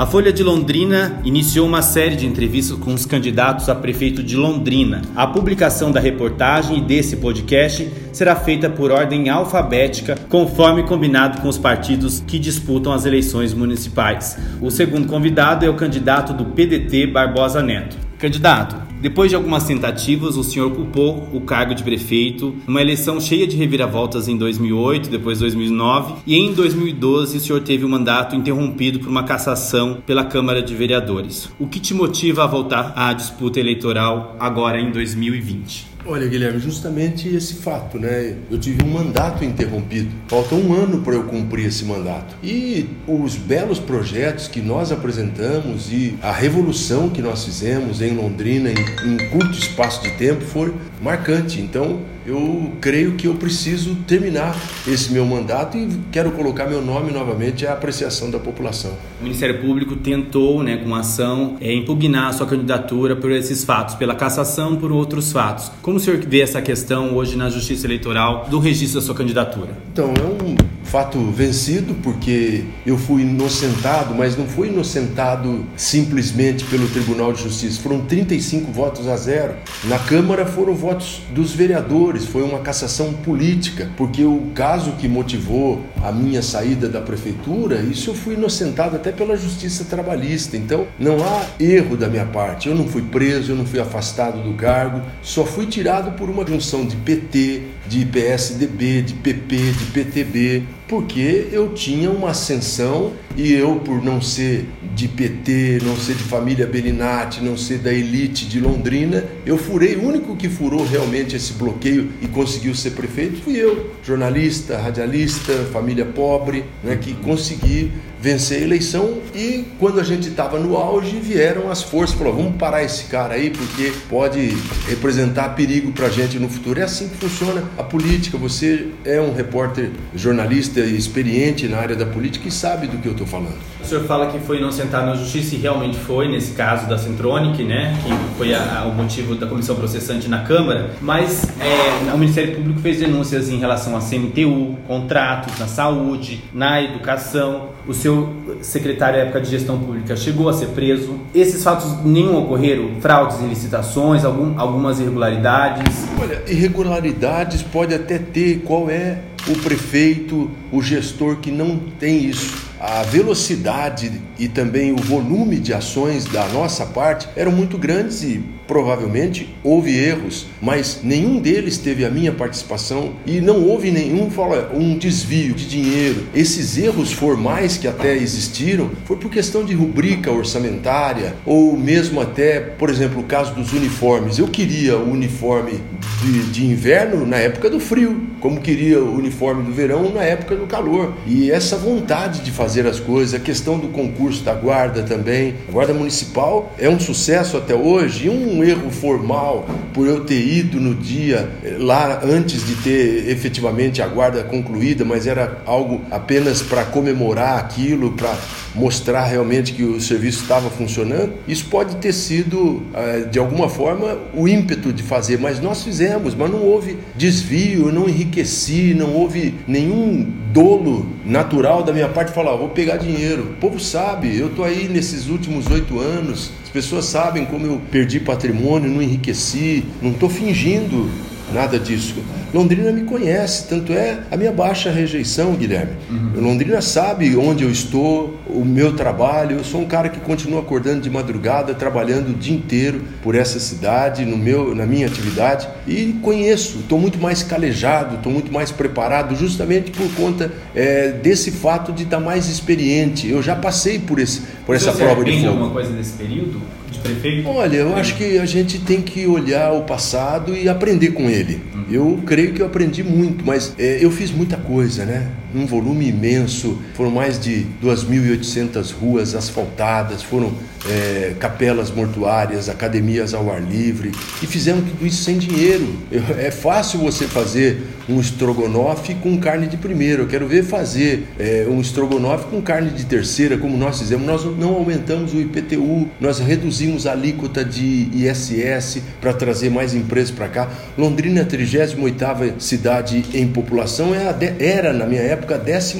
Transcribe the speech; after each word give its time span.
A 0.00 0.06
Folha 0.06 0.32
de 0.32 0.42
Londrina 0.42 1.20
iniciou 1.26 1.68
uma 1.68 1.82
série 1.82 2.16
de 2.16 2.24
entrevistas 2.24 2.78
com 2.78 2.94
os 2.94 3.04
candidatos 3.04 3.68
a 3.68 3.74
prefeito 3.74 4.22
de 4.22 4.34
Londrina. 4.34 5.02
A 5.14 5.26
publicação 5.26 5.92
da 5.92 6.00
reportagem 6.00 6.78
e 6.78 6.80
desse 6.80 7.18
podcast 7.18 7.86
será 8.10 8.34
feita 8.34 8.70
por 8.70 8.90
ordem 8.90 9.28
alfabética, 9.28 10.16
conforme 10.30 10.84
combinado 10.84 11.42
com 11.42 11.48
os 11.48 11.58
partidos 11.58 12.24
que 12.26 12.38
disputam 12.38 12.94
as 12.94 13.04
eleições 13.04 13.52
municipais. 13.52 14.38
O 14.58 14.70
segundo 14.70 15.06
convidado 15.06 15.66
é 15.66 15.68
o 15.68 15.76
candidato 15.76 16.32
do 16.32 16.46
PDT 16.46 17.08
Barbosa 17.08 17.60
Neto. 17.60 17.98
Candidato, 18.18 18.89
depois 19.00 19.30
de 19.30 19.36
algumas 19.36 19.64
tentativas, 19.64 20.36
o 20.36 20.44
senhor 20.44 20.70
ocupou 20.70 21.26
o 21.32 21.40
cargo 21.40 21.74
de 21.74 21.82
prefeito, 21.82 22.54
uma 22.68 22.82
eleição 22.82 23.18
cheia 23.18 23.46
de 23.46 23.56
reviravoltas 23.56 24.28
em 24.28 24.36
2008, 24.36 25.08
depois 25.08 25.38
2009, 25.38 26.16
e 26.26 26.36
em 26.36 26.52
2012 26.52 27.38
o 27.38 27.40
senhor 27.40 27.62
teve 27.62 27.84
o 27.84 27.88
mandato 27.88 28.36
interrompido 28.36 29.00
por 29.00 29.08
uma 29.08 29.24
cassação 29.24 30.02
pela 30.06 30.24
Câmara 30.24 30.62
de 30.62 30.74
Vereadores. 30.74 31.50
O 31.58 31.66
que 31.66 31.80
te 31.80 31.94
motiva 31.94 32.44
a 32.44 32.46
voltar 32.46 32.92
à 32.94 33.12
disputa 33.14 33.58
eleitoral 33.58 34.36
agora 34.38 34.78
em 34.78 34.90
2020? 34.90 35.89
Olha, 36.06 36.26
Guilherme, 36.26 36.58
justamente 36.58 37.28
esse 37.28 37.54
fato, 37.54 37.98
né? 37.98 38.34
Eu 38.50 38.58
tive 38.58 38.82
um 38.82 38.88
mandato 38.88 39.44
interrompido. 39.44 40.10
Falta 40.28 40.54
um 40.54 40.72
ano 40.72 41.02
para 41.02 41.14
eu 41.14 41.24
cumprir 41.24 41.66
esse 41.66 41.84
mandato. 41.84 42.34
E 42.42 42.88
os 43.06 43.36
belos 43.36 43.78
projetos 43.78 44.48
que 44.48 44.60
nós 44.60 44.90
apresentamos 44.90 45.92
e 45.92 46.16
a 46.22 46.32
revolução 46.32 47.10
que 47.10 47.20
nós 47.20 47.44
fizemos 47.44 48.00
em 48.00 48.14
Londrina 48.14 48.70
em, 48.70 49.12
em 49.12 49.30
curto 49.30 49.52
espaço 49.52 50.02
de 50.02 50.10
tempo 50.12 50.40
foi 50.40 50.74
marcante. 51.02 51.60
Então, 51.60 52.00
eu 52.26 52.72
creio 52.80 53.12
que 53.12 53.26
eu 53.26 53.34
preciso 53.34 53.94
terminar 54.06 54.56
esse 54.86 55.12
meu 55.12 55.24
mandato 55.24 55.76
e 55.76 55.88
quero 56.12 56.30
colocar 56.32 56.66
meu 56.66 56.82
nome 56.82 57.12
novamente 57.12 57.66
à 57.66 57.72
apreciação 57.72 58.30
da 58.30 58.38
população. 58.38 58.92
O 59.20 59.24
Ministério 59.24 59.60
Público 59.60 59.96
tentou, 59.96 60.62
né, 60.62 60.76
com 60.76 60.94
ação, 60.94 61.56
é, 61.60 61.72
impugnar 61.72 62.28
a 62.28 62.32
sua 62.32 62.46
candidatura 62.46 63.16
por 63.16 63.30
esses 63.30 63.64
fatos, 63.64 63.94
pela 63.94 64.14
cassação 64.14 64.76
por 64.76 64.92
outros 64.92 65.32
fatos. 65.32 65.70
Como 65.82 65.96
o 65.96 66.00
senhor 66.00 66.20
vê 66.20 66.40
essa 66.40 66.60
questão 66.60 67.14
hoje 67.14 67.36
na 67.36 67.48
Justiça 67.48 67.86
Eleitoral 67.86 68.46
do 68.50 68.58
registro 68.58 69.00
da 69.00 69.06
sua 69.06 69.14
candidatura? 69.14 69.70
Então, 69.92 70.12
é 70.16 70.44
um 70.44 70.56
fato 70.90 71.18
vencido 71.30 71.94
porque 72.02 72.64
eu 72.84 72.98
fui 72.98 73.22
inocentado, 73.22 74.12
mas 74.12 74.36
não 74.36 74.46
fui 74.46 74.68
inocentado 74.68 75.64
simplesmente 75.76 76.64
pelo 76.64 76.88
Tribunal 76.88 77.32
de 77.32 77.44
Justiça. 77.44 77.80
Foram 77.80 78.00
35 78.00 78.72
votos 78.72 79.06
a 79.06 79.16
zero. 79.16 79.54
Na 79.84 79.98
Câmara 79.98 80.44
foram 80.44 80.74
votos 80.74 81.22
dos 81.32 81.52
vereadores, 81.52 82.09
foi 82.18 82.42
uma 82.42 82.60
cassação 82.60 83.12
política, 83.12 83.90
porque 83.96 84.24
o 84.24 84.50
caso 84.54 84.92
que 84.92 85.06
motivou 85.06 85.84
a 86.02 86.10
minha 86.10 86.42
saída 86.42 86.88
da 86.88 87.00
prefeitura, 87.00 87.80
isso 87.80 88.10
eu 88.10 88.14
fui 88.14 88.34
inocentado 88.34 88.96
até 88.96 89.12
pela 89.12 89.36
Justiça 89.36 89.84
Trabalhista. 89.84 90.56
Então, 90.56 90.86
não 90.98 91.22
há 91.22 91.44
erro 91.58 91.96
da 91.96 92.08
minha 92.08 92.26
parte. 92.26 92.68
Eu 92.68 92.74
não 92.74 92.86
fui 92.86 93.02
preso, 93.02 93.52
eu 93.52 93.56
não 93.56 93.66
fui 93.66 93.80
afastado 93.80 94.42
do 94.42 94.54
cargo, 94.54 95.02
só 95.22 95.44
fui 95.44 95.66
tirado 95.66 96.12
por 96.12 96.28
uma 96.28 96.46
junção 96.46 96.84
de 96.84 96.96
PT, 96.96 97.62
de 97.86 98.04
PSDB, 98.06 99.02
de 99.02 99.14
PP, 99.14 99.56
de 99.56 99.84
PTB, 99.86 100.62
porque 100.90 101.46
eu 101.52 101.72
tinha 101.72 102.10
uma 102.10 102.30
ascensão 102.30 103.12
e 103.36 103.52
eu, 103.52 103.76
por 103.76 104.02
não 104.02 104.20
ser 104.20 104.66
de 104.92 105.06
PT, 105.06 105.78
não 105.84 105.96
ser 105.96 106.16
de 106.16 106.24
família 106.24 106.66
Belinati, 106.66 107.40
não 107.40 107.56
ser 107.56 107.78
da 107.78 107.92
elite 107.92 108.44
de 108.44 108.58
Londrina, 108.58 109.24
eu 109.46 109.56
furei. 109.56 109.94
O 109.94 110.04
único 110.04 110.34
que 110.34 110.48
furou 110.48 110.84
realmente 110.84 111.36
esse 111.36 111.52
bloqueio 111.52 112.10
e 112.20 112.26
conseguiu 112.26 112.74
ser 112.74 112.90
prefeito 112.90 113.40
fui 113.40 113.56
eu, 113.56 113.92
jornalista, 114.02 114.78
radialista, 114.78 115.52
família 115.72 116.04
pobre, 116.04 116.64
né, 116.82 116.96
que 116.96 117.14
consegui 117.14 117.92
vencer 118.20 118.60
a 118.60 118.64
eleição 118.64 119.18
e 119.34 119.64
quando 119.78 119.98
a 119.98 120.04
gente 120.04 120.28
estava 120.28 120.58
no 120.58 120.76
auge 120.76 121.18
vieram 121.18 121.70
as 121.70 121.82
forças 121.82 122.16
falou 122.16 122.34
vamos 122.34 122.56
parar 122.56 122.82
esse 122.82 123.04
cara 123.04 123.34
aí 123.34 123.50
porque 123.50 123.92
pode 124.08 124.56
representar 124.88 125.50
perigo 125.50 125.92
para 125.92 126.06
a 126.06 126.10
gente 126.10 126.38
no 126.38 126.48
futuro. 126.48 126.80
É 126.80 126.84
assim 126.84 127.08
que 127.08 127.16
funciona 127.16 127.62
a 127.78 127.82
política. 127.82 128.36
Você 128.38 128.88
é 129.04 129.20
um 129.20 129.32
repórter 129.32 129.90
jornalista 130.14 130.80
experiente 130.80 131.68
na 131.68 131.78
área 131.78 131.96
da 131.96 132.06
política 132.06 132.48
e 132.48 132.50
sabe 132.50 132.86
do 132.86 132.98
que 132.98 133.06
eu 133.06 133.12
estou 133.12 133.26
falando. 133.26 133.58
O 133.80 133.84
senhor 133.84 134.04
fala 134.04 134.30
que 134.30 134.38
foi 134.38 134.58
inocentado 134.58 135.06
na 135.06 135.14
justiça 135.14 135.54
e 135.54 135.58
realmente 135.58 135.96
foi 135.96 136.28
nesse 136.28 136.52
caso 136.52 136.86
da 136.86 136.98
Centronic 136.98 137.62
né 137.64 137.98
que 138.04 138.36
foi 138.36 138.54
a, 138.54 138.80
a, 138.80 138.84
o 138.86 138.94
motivo 138.94 139.34
da 139.34 139.46
comissão 139.46 139.76
processante 139.76 140.28
na 140.28 140.40
Câmara. 140.40 140.90
Mas 141.00 141.44
é, 141.60 142.12
o 142.12 142.18
Ministério 142.18 142.54
Público 142.56 142.80
fez 142.80 142.98
denúncias 142.98 143.48
em 143.48 143.58
relação 143.58 143.96
a 143.96 144.00
CMTU 144.00 144.76
contratos 144.86 145.58
na 145.58 145.66
saúde 145.66 146.42
na 146.52 146.82
educação. 146.82 147.70
O 147.86 147.94
seu 147.94 148.09
seu 148.10 148.28
secretário 148.60 149.20
à 149.20 149.22
época 149.22 149.40
de 149.40 149.50
gestão 149.50 149.78
pública 149.78 150.16
chegou 150.16 150.48
a 150.48 150.52
ser 150.52 150.68
preso. 150.68 151.14
Esses 151.34 151.62
fatos 151.62 152.04
nenhum 152.04 152.36
ocorreram? 152.36 153.00
Fraudes 153.00 153.40
em 153.40 153.48
licitações, 153.48 154.24
algum, 154.24 154.58
algumas 154.58 154.98
irregularidades? 154.98 156.06
Olha, 156.20 156.42
irregularidades 156.48 157.62
pode 157.62 157.94
até 157.94 158.18
ter. 158.18 158.62
Qual 158.64 158.90
é 158.90 159.18
o 159.48 159.56
prefeito, 159.58 160.50
o 160.72 160.82
gestor 160.82 161.36
que 161.36 161.50
não 161.50 161.78
tem 161.98 162.24
isso? 162.24 162.69
A 162.80 163.02
velocidade 163.02 164.10
e 164.38 164.48
também 164.48 164.92
o 164.92 164.96
volume 164.96 165.58
de 165.58 165.74
ações 165.74 166.24
da 166.24 166.48
nossa 166.48 166.86
parte 166.86 167.28
eram 167.36 167.52
muito 167.52 167.76
grandes 167.76 168.22
e 168.22 168.42
provavelmente 168.66 169.52
houve 169.64 169.98
erros, 169.98 170.46
mas 170.62 171.00
nenhum 171.02 171.40
deles 171.40 171.76
teve 171.76 172.04
a 172.04 172.10
minha 172.10 172.32
participação 172.32 173.14
e 173.26 173.40
não 173.40 173.64
houve 173.64 173.90
nenhum 173.90 174.30
fala, 174.30 174.70
um 174.72 174.96
desvio 174.96 175.52
de 175.52 175.68
dinheiro. 175.68 176.28
Esses 176.32 176.78
erros 176.78 177.12
formais 177.12 177.76
que 177.76 177.88
até 177.88 178.16
existiram 178.16 178.90
foi 179.04 179.16
por 179.16 179.28
questão 179.28 179.64
de 179.64 179.74
rubrica 179.74 180.30
orçamentária 180.30 181.34
ou 181.44 181.76
mesmo 181.76 182.20
até, 182.20 182.60
por 182.60 182.88
exemplo, 182.88 183.20
o 183.20 183.24
caso 183.24 183.52
dos 183.54 183.72
uniformes. 183.72 184.38
Eu 184.38 184.46
queria 184.46 184.96
o 184.96 185.10
uniforme 185.10 185.80
de, 186.22 186.42
de 186.44 186.66
inverno 186.66 187.26
na 187.26 187.36
época 187.36 187.70
do 187.70 187.80
frio, 187.80 188.28
como 188.40 188.60
queria 188.60 189.00
o 189.00 189.16
uniforme 189.16 189.62
do 189.62 189.72
verão 189.72 190.12
na 190.12 190.22
época 190.22 190.54
do 190.54 190.66
calor. 190.66 191.14
E 191.26 191.50
essa 191.50 191.76
vontade 191.76 192.40
de 192.40 192.50
fazer 192.50 192.86
as 192.86 193.00
coisas, 193.00 193.34
a 193.34 193.42
questão 193.42 193.78
do 193.78 193.88
concurso 193.88 194.42
da 194.42 194.54
guarda 194.54 195.02
também. 195.02 195.54
A 195.68 195.72
guarda 195.72 195.94
municipal 195.94 196.74
é 196.78 196.88
um 196.88 196.98
sucesso 196.98 197.56
até 197.56 197.74
hoje 197.74 198.26
e 198.26 198.30
um 198.30 198.62
erro 198.62 198.90
formal 198.90 199.66
por 199.92 200.06
eu 200.06 200.24
ter 200.24 200.40
ido 200.40 200.80
no 200.80 200.94
dia 200.94 201.50
eh, 201.64 201.76
lá 201.78 202.20
antes 202.24 202.66
de 202.66 202.74
ter 202.76 203.28
efetivamente 203.30 204.02
a 204.02 204.06
guarda 204.06 204.42
concluída, 204.44 205.04
mas 205.04 205.26
era 205.26 205.62
algo 205.66 206.02
apenas 206.10 206.62
para 206.62 206.84
comemorar 206.84 207.58
aquilo, 207.58 208.12
para 208.12 208.36
mostrar 208.74 209.24
realmente 209.24 209.72
que 209.72 209.82
o 209.82 210.00
serviço 210.00 210.42
estava 210.42 210.70
funcionando. 210.70 211.34
Isso 211.46 211.66
pode 211.66 211.96
ter 211.96 212.12
sido 212.12 212.82
eh, 212.94 213.26
de 213.30 213.38
alguma 213.38 213.68
forma 213.68 214.18
o 214.34 214.48
ímpeto 214.48 214.92
de 214.92 215.02
fazer, 215.02 215.38
mas 215.38 215.60
nós 215.60 215.82
fizemos, 215.82 216.34
mas 216.34 216.50
não 216.50 216.62
houve 216.62 216.98
desvio, 217.16 217.92
não 217.92 218.08
enriqueci, 218.08 218.94
não 218.94 219.14
houve 219.14 219.54
nenhum 219.66 220.26
dolo 220.52 221.06
natural 221.24 221.82
da 221.82 221.92
minha 221.92 222.08
parte 222.08 222.32
falar, 222.32 222.56
vou 222.56 222.68
pegar 222.68 222.96
dinheiro. 222.96 223.42
O 223.42 223.60
povo 223.60 223.80
sabe, 223.80 224.36
eu 224.36 224.48
estou 224.48 224.64
aí 224.64 224.88
nesses 224.88 225.28
últimos 225.28 225.66
oito 225.68 225.98
anos, 225.98 226.50
as 226.62 226.68
pessoas 226.68 227.06
sabem 227.06 227.44
como 227.44 227.66
eu 227.66 227.80
perdi 227.90 228.20
patrimônio, 228.20 228.90
não 228.90 229.02
enriqueci, 229.02 229.84
não 230.00 230.10
estou 230.10 230.28
fingindo 230.28 231.10
nada 231.52 231.78
disso. 231.78 232.14
Londrina 232.52 232.90
me 232.90 233.02
conhece, 233.02 233.68
tanto 233.68 233.92
é 233.92 234.20
a 234.30 234.36
minha 234.36 234.50
baixa 234.50 234.90
rejeição, 234.90 235.54
Guilherme. 235.54 235.92
Uhum. 236.10 236.32
Londrina 236.40 236.82
sabe 236.82 237.36
onde 237.36 237.62
eu 237.62 237.70
estou, 237.70 238.40
o 238.46 238.64
meu 238.64 238.94
trabalho. 238.94 239.58
Eu 239.58 239.64
sou 239.64 239.80
um 239.80 239.86
cara 239.86 240.08
que 240.08 240.18
continua 240.20 240.60
acordando 240.60 241.00
de 241.00 241.10
madrugada, 241.10 241.74
trabalhando 241.74 242.30
o 242.30 242.34
dia 242.34 242.54
inteiro 242.54 243.02
por 243.22 243.34
essa 243.34 243.60
cidade, 243.60 244.24
no 244.24 244.36
meu, 244.36 244.74
na 244.74 244.84
minha 244.84 245.06
atividade 245.06 245.68
e 245.86 246.18
conheço. 246.22 246.80
Estou 246.80 246.98
muito 246.98 247.18
mais 247.18 247.42
calejado, 247.42 248.16
estou 248.16 248.32
muito 248.32 248.52
mais 248.52 248.70
preparado, 248.70 249.36
justamente 249.36 249.92
por 249.92 250.10
conta 250.14 250.52
é, 250.74 251.12
desse 251.12 251.50
fato 251.50 251.92
de 251.92 252.02
estar 252.02 252.18
tá 252.18 252.22
mais 252.22 252.48
experiente. 252.48 253.28
Eu 253.28 253.42
já 253.42 253.54
passei 253.54 253.98
por 253.98 254.18
esse, 254.18 254.42
por 254.66 254.74
essa 254.74 254.92
prova 254.92 255.24
de 255.24 255.32
fogo. 255.36 255.48
alguma 255.48 255.70
coisa 255.70 255.92
desse 255.92 256.12
período? 256.12 256.60
Prefeito? 256.98 257.48
Olha, 257.48 257.76
eu 257.76 257.96
acho 257.96 258.16
que 258.16 258.38
a 258.38 258.46
gente 258.46 258.78
tem 258.80 259.00
que 259.00 259.26
olhar 259.26 259.72
o 259.72 259.82
passado 259.82 260.56
e 260.56 260.68
aprender 260.68 261.12
com 261.12 261.28
ele. 261.28 261.60
Uhum. 261.74 261.84
Eu 261.90 262.22
creio 262.26 262.52
que 262.52 262.62
eu 262.62 262.66
aprendi 262.66 263.02
muito, 263.02 263.44
mas 263.44 263.74
é, 263.78 263.98
eu 264.04 264.10
fiz 264.10 264.30
muita 264.30 264.56
coisa, 264.56 265.04
né? 265.04 265.30
Um 265.54 265.66
volume 265.66 266.08
imenso, 266.08 266.78
foram 266.94 267.10
mais 267.10 267.38
de 267.38 267.66
2.800 267.82 268.92
ruas 268.92 269.34
asfaltadas, 269.34 270.22
foram 270.22 270.52
é, 270.88 271.34
capelas 271.38 271.90
mortuárias, 271.90 272.68
academias 272.68 273.34
ao 273.34 273.50
ar 273.50 273.60
livre, 273.60 274.12
e 274.42 274.46
fizemos 274.46 274.88
tudo 274.88 275.06
isso 275.06 275.22
sem 275.22 275.38
dinheiro. 275.38 275.96
É 276.38 276.50
fácil 276.50 277.00
você 277.00 277.26
fazer 277.26 277.82
um 278.08 278.20
estrogonofe 278.20 279.14
com 279.14 279.38
carne 279.38 279.66
de 279.66 279.76
primeira, 279.76 280.22
eu 280.22 280.26
quero 280.26 280.46
ver 280.46 280.64
fazer 280.64 281.26
é, 281.38 281.66
um 281.68 281.80
estrogonofe 281.80 282.46
com 282.46 282.60
carne 282.60 282.90
de 282.90 283.04
terceira, 283.04 283.56
como 283.58 283.76
nós 283.76 283.98
fizemos. 283.98 284.26
Nós 284.26 284.44
não 284.44 284.74
aumentamos 284.74 285.32
o 285.32 285.40
IPTU, 285.40 286.08
nós 286.20 286.38
reduzimos 286.38 287.06
a 287.06 287.12
alíquota 287.12 287.64
de 287.64 288.08
ISS 288.12 289.02
para 289.20 289.32
trazer 289.32 289.70
mais 289.70 289.94
empresas 289.94 290.30
para 290.30 290.48
cá. 290.48 290.68
Londrina 290.96 291.40
é 291.40 291.42
a 291.42 291.46
38ª 291.46 292.54
cidade 292.58 293.24
em 293.34 293.46
população, 293.48 294.14
é 294.14 294.30
era 294.58 294.92
na 294.92 295.06
minha 295.06 295.22
época 295.22 295.39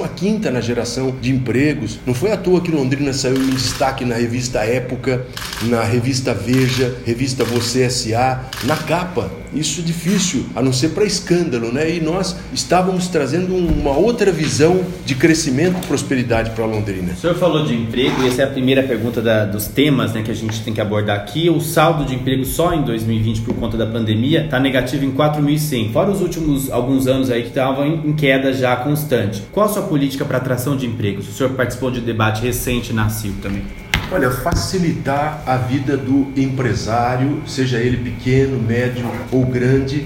a 0.03 0.07
15 0.07 0.49
na 0.49 0.61
geração 0.61 1.15
de 1.19 1.31
empregos. 1.31 1.99
Não 2.05 2.13
foi 2.13 2.31
à 2.31 2.37
toa 2.37 2.61
que 2.61 2.71
Londrina 2.71 3.13
saiu 3.13 3.37
em 3.37 3.49
destaque 3.49 4.05
na 4.05 4.15
revista 4.15 4.59
Época, 4.59 5.25
na 5.63 5.83
revista 5.83 6.33
Veja, 6.33 6.95
revista 7.05 7.43
Você 7.43 7.89
SA, 7.89 8.45
na 8.63 8.77
capa. 8.77 9.40
Isso 9.53 9.81
é 9.81 9.83
difícil, 9.83 10.45
a 10.55 10.61
não 10.61 10.71
ser 10.71 10.89
para 10.89 11.03
escândalo, 11.03 11.71
né? 11.71 11.95
E 11.95 11.99
nós 11.99 12.37
estávamos 12.53 13.07
trazendo 13.07 13.55
uma 13.55 13.91
outra 13.91 14.31
visão 14.31 14.81
de 15.05 15.13
crescimento 15.15 15.77
e 15.83 15.87
prosperidade 15.87 16.51
para 16.51 16.65
Londrina. 16.65 17.13
O 17.13 17.15
senhor 17.17 17.35
falou 17.35 17.65
de 17.65 17.73
emprego, 17.73 18.23
e 18.23 18.27
essa 18.27 18.43
é 18.43 18.45
a 18.45 18.49
primeira 18.49 18.81
pergunta 18.83 19.21
da, 19.21 19.45
dos 19.45 19.67
temas 19.67 20.13
né, 20.13 20.21
que 20.21 20.31
a 20.31 20.35
gente 20.35 20.61
tem 20.61 20.73
que 20.73 20.81
abordar 20.81 21.17
aqui. 21.17 21.49
O 21.49 21.59
saldo 21.59 22.05
de 22.05 22.15
emprego 22.15 22.45
só 22.45 22.73
em 22.73 22.83
2020, 22.83 23.41
por 23.41 23.55
conta 23.55 23.77
da 23.77 23.85
pandemia, 23.85 24.45
está 24.45 24.59
negativo 24.59 25.03
em 25.05 25.11
4.100, 25.11 25.91
fora 25.91 26.11
os 26.11 26.21
últimos 26.21 26.71
alguns 26.71 27.07
anos 27.07 27.29
aí 27.29 27.41
que 27.43 27.49
estavam 27.49 27.85
em 27.85 28.13
queda 28.13 28.53
já 28.53 28.75
constante. 28.77 29.43
Qual 29.51 29.65
a 29.65 29.69
sua 29.69 29.83
política 29.83 30.23
para 30.23 30.37
atração 30.37 30.77
de 30.77 30.85
empregos? 30.85 31.27
O 31.27 31.31
senhor 31.33 31.51
participou 31.53 31.91
de 31.91 31.99
debate 32.01 32.41
recente 32.41 32.93
na 32.93 33.09
CIL 33.09 33.33
também. 33.41 33.63
Olha, 34.13 34.29
facilitar 34.29 35.41
a 35.45 35.55
vida 35.55 35.95
do 35.95 36.33
empresário, 36.35 37.41
seja 37.47 37.77
ele 37.77 37.95
pequeno, 37.95 38.61
médio 38.61 39.09
ou 39.31 39.45
grande, 39.45 40.05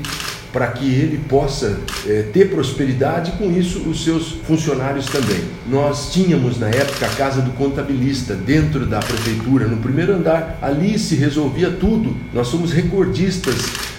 para 0.54 0.68
que 0.68 0.86
ele 0.86 1.18
possa 1.28 1.80
é, 2.08 2.22
ter 2.32 2.52
prosperidade 2.52 3.32
com 3.32 3.52
isso 3.52 3.80
os 3.90 4.04
seus 4.04 4.34
funcionários 4.48 5.08
também. 5.08 5.44
Nós 5.68 6.14
tínhamos 6.14 6.60
na 6.60 6.68
época 6.68 7.08
a 7.08 7.10
casa 7.10 7.42
do 7.42 7.52
contabilista 7.54 8.36
dentro 8.36 8.86
da 8.86 9.00
prefeitura, 9.00 9.68
no 9.68 9.78
primeiro 9.78 10.14
andar, 10.14 10.60
ali 10.62 11.00
se 11.00 11.16
resolvia 11.16 11.72
tudo. 11.72 12.16
Nós 12.32 12.48
somos 12.48 12.72
recordistas 12.72 13.56